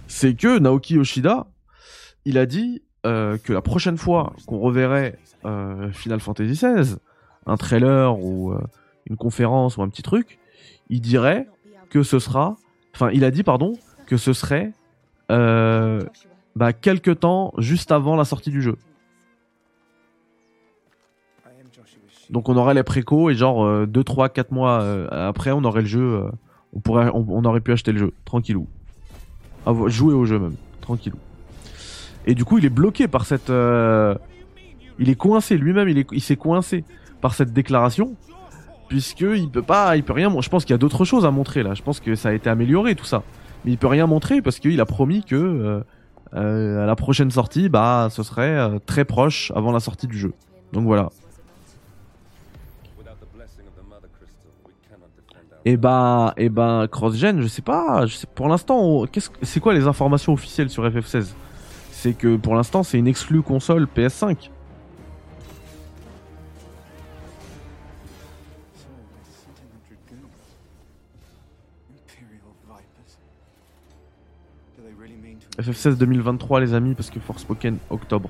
c'est 0.07 0.35
que 0.35 0.59
Naoki 0.59 0.93
Yoshida, 0.93 1.47
il 2.25 2.37
a 2.37 2.45
dit 2.45 2.83
euh, 3.07 3.39
que 3.43 3.51
la 3.51 3.63
prochaine 3.63 3.97
fois 3.97 4.33
qu'on 4.45 4.59
reverrait 4.59 5.17
euh, 5.45 5.91
Final 5.91 6.19
Fantasy 6.19 6.51
XVI, 6.51 6.95
un 7.47 7.57
trailer 7.57 8.19
ou 8.19 8.51
euh, 8.51 8.61
une 9.09 9.17
conférence 9.17 9.77
ou 9.77 9.81
un 9.81 9.89
petit 9.89 10.03
truc, 10.03 10.37
il 10.89 11.01
dirait 11.01 11.47
que 11.89 12.03
ce 12.03 12.19
sera, 12.19 12.55
enfin, 12.95 13.09
il 13.13 13.23
a 13.23 13.31
dit 13.31 13.43
pardon, 13.43 13.73
que 14.05 14.17
ce 14.17 14.33
serait 14.33 14.71
euh, 15.31 16.01
bah, 16.55 16.73
quelques 16.73 17.19
temps 17.19 17.53
juste 17.57 17.91
avant 17.91 18.15
la 18.15 18.25
sortie 18.25 18.51
du 18.51 18.61
jeu. 18.61 18.77
Donc 22.29 22.49
on 22.49 22.55
aurait 22.57 22.73
les 22.73 22.83
précos 22.83 23.29
et 23.29 23.35
genre 23.35 23.85
2, 23.85 24.03
3, 24.03 24.29
4 24.29 24.51
mois 24.51 24.81
euh, 24.81 25.07
après 25.11 25.51
on 25.51 25.63
aurait 25.65 25.81
le 25.81 25.87
jeu, 25.87 26.01
euh, 26.01 27.11
on, 27.13 27.45
aurait 27.45 27.59
pu 27.61 27.71
acheter 27.71 27.91
le 27.91 27.99
jeu, 27.99 28.13
tranquillou. 28.25 28.67
Ah, 29.65 29.73
jouer 29.87 30.13
au 30.13 30.25
jeu 30.25 30.39
même, 30.39 30.55
tranquillou. 30.81 31.17
Et 32.25 32.33
du 32.33 32.43
coup 32.45 32.57
il 32.57 32.65
est 32.65 32.69
bloqué 32.69 33.07
par 33.07 33.25
cette... 33.25 33.49
euh, 33.49 34.15
il 34.99 35.09
est 35.09 35.15
coincé, 35.15 35.57
lui-même 35.57 35.89
il 35.89 35.97
est- 35.99 36.11
il 36.11 36.21
s'est 36.21 36.35
coincé 36.37 36.85
par 37.21 37.33
cette 37.35 37.53
déclaration, 37.53 38.15
puisque 38.93 39.21
il 39.21 39.49
peut 39.49 39.63
pas, 39.63 39.97
il 39.97 40.03
peut 40.03 40.13
rien... 40.13 40.29
Je 40.39 40.49
pense 40.49 40.65
qu'il 40.65 40.73
y 40.73 40.75
a 40.75 40.77
d'autres 40.77 41.03
choses 41.03 41.25
à 41.25 41.31
montrer 41.31 41.63
là, 41.63 41.73
je 41.73 41.81
pense 41.81 41.99
que 41.99 42.13
ça 42.13 42.29
a 42.29 42.33
été 42.33 42.47
amélioré 42.47 42.93
tout 42.93 43.05
ça. 43.05 43.23
Mais 43.65 43.71
il 43.71 43.77
peut 43.79 43.87
rien 43.87 44.05
montrer 44.05 44.39
parce 44.43 44.59
qu'il 44.59 44.79
a 44.79 44.85
promis 44.85 45.23
que 45.23 45.35
euh, 45.35 45.83
euh, 46.35 46.83
à 46.83 46.85
la 46.85 46.95
prochaine 46.95 47.31
sortie, 47.31 47.69
bah 47.69 48.09
ce 48.11 48.21
serait 48.21 48.55
euh, 48.55 48.77
très 48.85 49.03
proche 49.03 49.51
avant 49.55 49.71
la 49.71 49.79
sortie 49.79 50.05
du 50.05 50.15
jeu. 50.15 50.33
Donc 50.73 50.85
voilà. 50.85 51.09
Et 55.65 55.75
bah, 55.75 56.35
et 56.37 56.49
bah, 56.49 56.87
CrossGen, 56.91 57.41
je 57.41 57.47
sais 57.47 57.63
pas, 57.63 58.05
je 58.05 58.15
pour 58.35 58.47
l'instant, 58.47 59.05
c'est 59.41 59.59
quoi 59.59 59.73
les 59.73 59.87
informations 59.87 60.33
officielles 60.33 60.69
sur 60.69 60.87
FF16 60.87 61.33
C'est 61.89 62.13
que 62.13 62.35
pour 62.35 62.53
l'instant, 62.53 62.83
c'est 62.83 62.99
une 62.99 63.07
exclue 63.07 63.41
console 63.41 63.87
PS5. 63.97 64.51
FF16 75.59 75.97
2023, 75.97 76.59
les 76.61 76.73
amis, 76.73 76.95
parce 76.95 77.09
que 77.09 77.19
Forspoken, 77.19 77.77
octobre. 77.89 78.29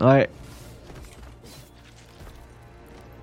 Ouais. 0.00 0.28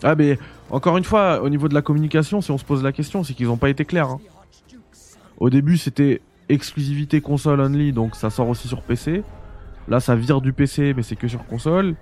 Ah, 0.04 0.16
mais 0.16 0.38
encore 0.70 0.98
une 0.98 1.04
fois, 1.04 1.42
au 1.42 1.50
niveau 1.50 1.68
de 1.68 1.74
la 1.74 1.82
communication, 1.82 2.42
si 2.42 2.52
on 2.52 2.58
se 2.58 2.64
pose 2.66 2.84
la 2.84 2.92
question, 2.92 3.24
c'est 3.24 3.34
qu'ils 3.34 3.48
n'ont 3.48 3.58
pas 3.58 3.70
été 3.70 3.86
clairs. 3.86 4.10
hein. 4.10 4.20
Au 5.38 5.50
début, 5.50 5.78
c'était 5.78 6.22
exclusivité 6.50 7.22
console 7.22 7.60
only, 7.62 7.94
donc 7.94 8.16
ça 8.16 8.30
sort 8.30 8.50
aussi 8.50 8.68
sur 8.68 8.82
PC. 8.82 9.24
Là, 9.88 10.00
ça 10.00 10.16
vire 10.16 10.42
du 10.42 10.54
PC, 10.54 10.94
mais 10.96 11.04
c'est 11.04 11.16
que 11.16 11.28
sur 11.28 11.46
console. 11.46 11.96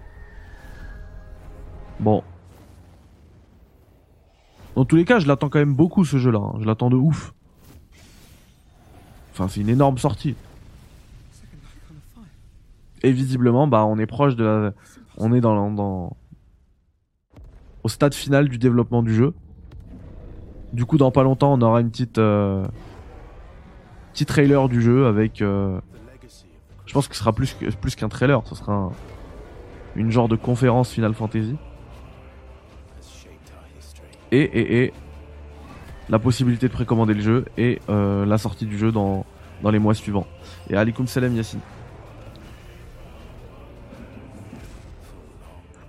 Bon. 1.99 2.23
Dans 4.75 4.85
tous 4.85 4.95
les 4.95 5.05
cas, 5.05 5.19
je 5.19 5.27
l'attends 5.27 5.49
quand 5.49 5.59
même 5.59 5.73
beaucoup 5.73 6.05
ce 6.05 6.17
jeu-là. 6.17 6.39
hein. 6.39 6.57
Je 6.59 6.65
l'attends 6.65 6.89
de 6.89 6.95
ouf. 6.95 7.33
Enfin, 9.38 9.47
c'est 9.47 9.62
une 9.62 9.69
énorme 9.69 10.00
sortie. 10.00 10.36
Et 13.04 13.12
visiblement, 13.12 13.67
bah, 13.67 13.86
on 13.86 14.00
est 14.00 14.08
proche 14.08 14.36
de 14.36 14.43
la. 14.43 14.71
On 15.17 15.32
est 15.34 15.41
dans, 15.41 15.71
dans... 15.71 16.17
au 17.84 17.89
stade 17.89 18.15
final 18.15 18.50
du 18.50 18.58
développement 18.58 19.04
du 19.04 19.13
jeu. 19.13 19.36
Du 20.73 20.86
coup, 20.86 20.97
dans 20.97 21.12
pas 21.12 21.21
longtemps, 21.23 21.54
on 21.54 21.62
aura 21.62 21.82
une 21.82 21.91
petite. 21.91 22.17
euh, 22.17 22.65
Petit 24.13 24.26
trailer 24.26 24.67
du 24.69 24.82
jeu 24.82 25.06
avec. 25.06 25.43
euh, 25.43 25.80
Je 26.88 26.93
pense 26.93 27.08
que 27.08 27.13
ce 27.13 27.19
sera 27.19 27.34
plus 27.34 27.56
plus 27.80 27.95
qu'un 27.95 28.10
trailer. 28.10 28.41
Ce 28.47 28.56
sera 28.56 28.73
un- 28.73 28.91
une 29.95 30.10
genre 30.10 30.28
de 30.28 30.36
conférence 30.36 30.89
Final 30.89 31.13
Fantasy. 31.13 31.56
Et, 34.32 34.39
et, 34.41 34.84
et 34.86 34.93
la 36.09 36.19
possibilité 36.19 36.67
de 36.67 36.73
précommander 36.73 37.13
le 37.13 37.21
jeu 37.21 37.45
et 37.57 37.81
euh, 37.89 38.25
la 38.25 38.37
sortie 38.37 38.65
du 38.65 38.77
jeu 38.77 38.91
dans, 38.91 39.25
dans 39.61 39.71
les 39.71 39.79
mois 39.79 39.93
suivants. 39.93 40.27
Et 40.69 40.75
alaikum 40.75 41.07
salam 41.07 41.35
Yassine. 41.35 41.59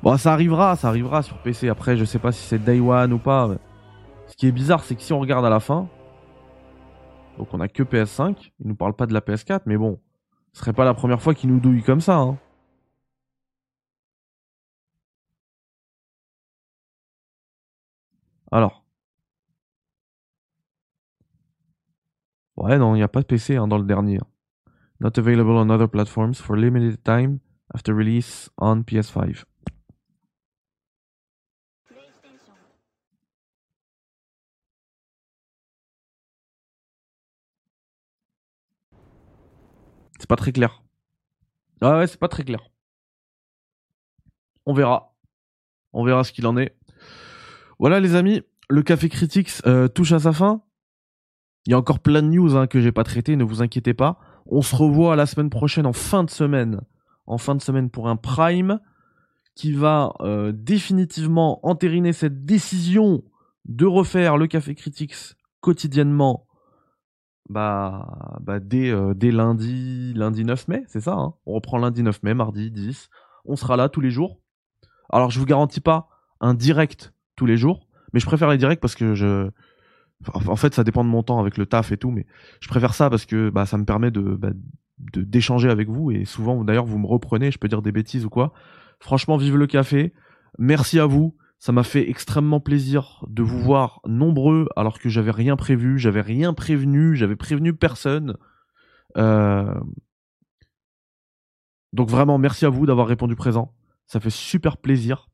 Bon, 0.02 0.16
ça 0.16 0.32
arrivera, 0.32 0.76
ça 0.76 0.88
arrivera 0.88 1.22
sur 1.22 1.38
PC. 1.38 1.68
Après, 1.68 1.96
je 1.96 2.04
sais 2.04 2.18
pas 2.18 2.32
si 2.32 2.42
c'est 2.42 2.58
Day 2.58 2.80
One 2.80 3.12
ou 3.12 3.18
pas. 3.18 3.50
Ce 4.28 4.36
qui 4.36 4.46
est 4.46 4.52
bizarre, 4.52 4.84
c'est 4.84 4.94
que 4.94 5.02
si 5.02 5.12
on 5.12 5.20
regarde 5.20 5.44
à 5.44 5.50
la 5.50 5.60
fin, 5.60 5.88
donc 7.36 7.52
on 7.52 7.60
a 7.60 7.68
que 7.68 7.82
PS5, 7.82 8.52
il 8.60 8.68
nous 8.68 8.74
parle 8.76 8.94
pas 8.94 9.06
de 9.06 9.14
la 9.14 9.20
PS4, 9.20 9.62
mais 9.66 9.76
bon, 9.76 9.98
ce 10.52 10.60
serait 10.60 10.72
pas 10.72 10.84
la 10.84 10.94
première 10.94 11.20
fois 11.22 11.34
qu'il 11.34 11.50
nous 11.50 11.60
douille 11.60 11.82
comme 11.82 12.00
ça. 12.00 12.16
Hein. 12.16 12.38
Alors. 18.50 18.87
Ouais, 22.58 22.76
non, 22.76 22.96
il 22.96 22.98
n'y 22.98 23.04
a 23.04 23.08
pas 23.08 23.20
de 23.20 23.26
PC 23.26 23.54
hein, 23.54 23.68
dans 23.68 23.78
le 23.78 23.84
dernier. 23.84 24.18
Not 24.98 25.12
available 25.16 25.52
on 25.52 25.70
other 25.70 25.88
platforms 25.88 26.34
for 26.34 26.56
limited 26.56 27.00
time 27.04 27.38
after 27.72 27.92
release 27.92 28.50
on 28.58 28.82
PS5. 28.82 29.44
C'est 40.18 40.28
pas 40.28 40.34
très 40.34 40.50
clair. 40.50 40.82
Ah 41.80 41.98
ouais, 41.98 42.08
c'est 42.08 42.18
pas 42.18 42.26
très 42.26 42.42
clair. 42.42 42.60
On 44.66 44.72
verra. 44.74 45.14
On 45.92 46.04
verra 46.04 46.24
ce 46.24 46.32
qu'il 46.32 46.46
en 46.48 46.56
est. 46.56 46.76
Voilà 47.78 48.00
les 48.00 48.16
amis, 48.16 48.42
le 48.68 48.82
Café 48.82 49.08
Critics 49.08 49.64
euh, 49.64 49.86
touche 49.86 50.10
à 50.10 50.18
sa 50.18 50.32
fin. 50.32 50.64
Il 51.68 51.72
y 51.72 51.74
a 51.74 51.78
encore 51.78 52.00
plein 52.00 52.22
de 52.22 52.28
news 52.28 52.56
hein, 52.56 52.66
que 52.66 52.80
j'ai 52.80 52.92
pas 52.92 53.04
traité, 53.04 53.36
ne 53.36 53.44
vous 53.44 53.60
inquiétez 53.60 53.92
pas. 53.92 54.18
On 54.46 54.62
se 54.62 54.74
revoit 54.74 55.16
la 55.16 55.26
semaine 55.26 55.50
prochaine 55.50 55.84
en 55.84 55.92
fin 55.92 56.24
de 56.24 56.30
semaine. 56.30 56.80
En 57.26 57.36
fin 57.36 57.54
de 57.54 57.60
semaine 57.60 57.90
pour 57.90 58.08
un 58.08 58.16
prime 58.16 58.80
qui 59.54 59.72
va 59.72 60.14
euh, 60.20 60.50
définitivement 60.50 61.60
entériner 61.68 62.14
cette 62.14 62.46
décision 62.46 63.22
de 63.66 63.84
refaire 63.84 64.38
le 64.38 64.46
Café 64.46 64.74
Critics 64.74 65.36
quotidiennement 65.60 66.46
bah, 67.50 68.38
bah 68.40 68.60
dès, 68.60 68.88
euh, 68.88 69.12
dès 69.12 69.30
lundi, 69.30 70.14
lundi 70.14 70.46
9 70.46 70.68
mai, 70.68 70.84
c'est 70.86 71.02
ça. 71.02 71.12
hein 71.12 71.34
on 71.44 71.52
reprend 71.52 71.76
lundi 71.76 72.02
9 72.02 72.22
mai, 72.22 72.32
mardi 72.32 72.70
10. 72.70 73.10
On 73.44 73.56
sera 73.56 73.76
là 73.76 73.90
tous 73.90 74.00
les 74.00 74.10
jours. 74.10 74.40
Alors 75.10 75.30
je 75.30 75.38
vous 75.38 75.44
garantis 75.44 75.80
pas 75.80 76.08
un 76.40 76.54
direct 76.54 77.12
tous 77.36 77.44
les 77.44 77.58
jours, 77.58 77.86
mais 78.14 78.20
je 78.20 78.26
préfère 78.26 78.48
les 78.48 78.56
directs 78.56 78.80
parce 78.80 78.94
que 78.94 79.14
je, 79.14 79.50
en 80.34 80.56
fait 80.56 80.74
ça 80.74 80.84
dépend 80.84 81.04
de 81.04 81.08
mon 81.08 81.22
temps 81.22 81.38
avec 81.38 81.56
le 81.56 81.66
taf 81.66 81.92
et 81.92 81.96
tout, 81.96 82.10
mais 82.10 82.26
je 82.60 82.68
préfère 82.68 82.94
ça 82.94 83.08
parce 83.10 83.24
que 83.26 83.50
bah, 83.50 83.66
ça 83.66 83.78
me 83.78 83.84
permet 83.84 84.10
de 84.10 84.20
bah, 84.20 84.50
de- 85.12 85.22
d'échanger 85.22 85.70
avec 85.70 85.88
vous 85.88 86.10
et 86.10 86.24
souvent 86.24 86.64
d'ailleurs 86.64 86.86
vous 86.86 86.98
me 86.98 87.06
reprenez, 87.06 87.50
je 87.52 87.58
peux 87.58 87.68
dire 87.68 87.82
des 87.82 87.92
bêtises 87.92 88.24
ou 88.24 88.30
quoi. 88.30 88.52
Franchement, 89.00 89.36
vive 89.36 89.56
le 89.56 89.66
café. 89.68 90.12
Merci 90.58 90.98
à 90.98 91.06
vous. 91.06 91.36
Ça 91.60 91.72
m'a 91.72 91.82
fait 91.84 92.08
extrêmement 92.08 92.60
plaisir 92.60 93.24
de 93.28 93.42
vous 93.42 93.58
voir 93.60 94.00
nombreux 94.06 94.68
alors 94.76 94.98
que 95.00 95.08
j'avais 95.08 95.30
rien 95.32 95.56
prévu, 95.56 95.98
j'avais 95.98 96.20
rien 96.20 96.52
prévenu, 96.54 97.16
j'avais 97.16 97.36
prévenu 97.36 97.72
personne. 97.74 98.36
Euh, 99.16 99.74
Donc 101.92 102.10
vraiment, 102.10 102.38
merci 102.38 102.64
à 102.66 102.68
vous 102.68 102.86
d'avoir 102.86 103.06
répondu 103.06 103.34
présent. 103.34 103.72
Ça 104.06 104.20
fait 104.20 104.30
super 104.30 104.76
plaisir. 104.76 105.28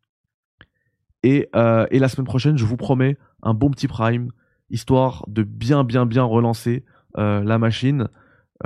Et, 1.23 1.49
euh, 1.57 1.87
et 1.91 1.99
la 1.99 2.09
semaine 2.09 2.27
prochaine, 2.27 2.57
je 2.57 2.65
vous 2.65 2.77
promets 2.77 3.17
un 3.43 3.55
bon 3.55 3.71
petit 3.71 3.89
prime, 3.89 4.31
histoire 4.75 5.25
de 5.29 5.43
bien, 5.43 5.85
bien, 5.85 6.05
bien 6.05 6.25
relancer 6.25 6.85
euh, 7.17 7.43
la 7.45 7.59
machine. 7.59 8.09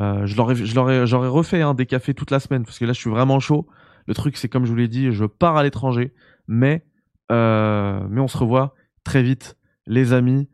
Euh, 0.00 0.26
j'aurais 0.26 1.28
refait 1.28 1.62
hein, 1.62 1.74
des 1.74 1.86
cafés 1.86 2.14
toute 2.14 2.30
la 2.30 2.40
semaine 2.40 2.64
parce 2.64 2.78
que 2.78 2.84
là, 2.84 2.92
je 2.92 2.98
suis 2.98 3.10
vraiment 3.10 3.38
chaud. 3.40 3.66
Le 4.06 4.14
truc, 4.14 4.36
c'est 4.36 4.48
comme 4.48 4.64
je 4.64 4.70
vous 4.70 4.76
l'ai 4.76 4.88
dit, 4.88 5.12
je 5.12 5.24
pars 5.26 5.56
à 5.56 5.62
l'étranger, 5.62 6.12
mais 6.48 6.84
euh, 7.30 8.00
mais 8.08 8.20
on 8.20 8.28
se 8.28 8.38
revoit 8.38 8.74
très 9.04 9.22
vite, 9.22 9.56
les 9.86 10.12
amis. 10.14 10.48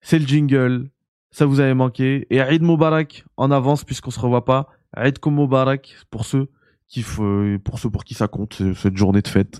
C'est 0.00 0.18
le 0.20 0.26
jingle, 0.26 0.90
ça 1.30 1.46
vous 1.46 1.58
avait 1.60 1.74
manqué. 1.74 2.26
Et 2.30 2.38
Eid 2.38 2.62
Mubarak 2.62 3.24
en 3.36 3.50
avance 3.50 3.84
puisqu'on 3.84 4.10
se 4.12 4.20
revoit 4.20 4.44
pas. 4.44 4.68
Eid 4.96 5.18
Mubarak 5.26 5.96
pour 6.10 6.24
ceux 6.24 6.48
qui 6.86 7.02
pour 7.64 7.78
ceux 7.78 7.90
pour 7.90 8.04
qui 8.04 8.14
ça 8.14 8.28
compte 8.28 8.54
ce- 8.54 8.74
cette 8.74 8.96
journée 8.96 9.22
de 9.22 9.28
fête. 9.28 9.58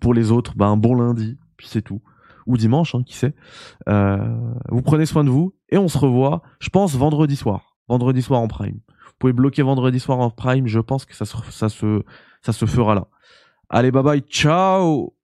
Pour 0.00 0.14
les 0.14 0.30
autres, 0.30 0.54
bah 0.56 0.66
un 0.66 0.76
bon 0.76 0.94
lundi, 0.94 1.36
puis 1.56 1.66
c'est 1.68 1.82
tout. 1.82 2.00
Ou 2.46 2.56
dimanche, 2.56 2.94
hein, 2.94 3.02
qui 3.04 3.14
sait. 3.14 3.34
Euh, 3.88 4.36
vous 4.70 4.82
prenez 4.82 5.06
soin 5.06 5.24
de 5.24 5.30
vous 5.30 5.54
et 5.70 5.78
on 5.78 5.88
se 5.88 5.98
revoit, 5.98 6.42
je 6.60 6.68
pense, 6.68 6.94
vendredi 6.94 7.36
soir. 7.36 7.76
vendredi 7.88 8.22
soir 8.22 8.40
en 8.40 8.48
prime. 8.48 8.80
Vous 8.88 9.18
pouvez 9.18 9.32
bloquer 9.32 9.62
vendredi 9.62 10.00
soir 10.00 10.18
en 10.18 10.30
prime, 10.30 10.66
je 10.66 10.80
pense 10.80 11.04
que 11.04 11.14
ça 11.14 11.24
se, 11.24 11.36
ça 11.50 11.68
se, 11.68 12.02
ça 12.42 12.52
se 12.52 12.66
fera 12.66 12.94
là. 12.94 13.06
Allez, 13.68 13.90
bye 13.90 14.02
bye, 14.02 14.20
ciao 14.20 15.14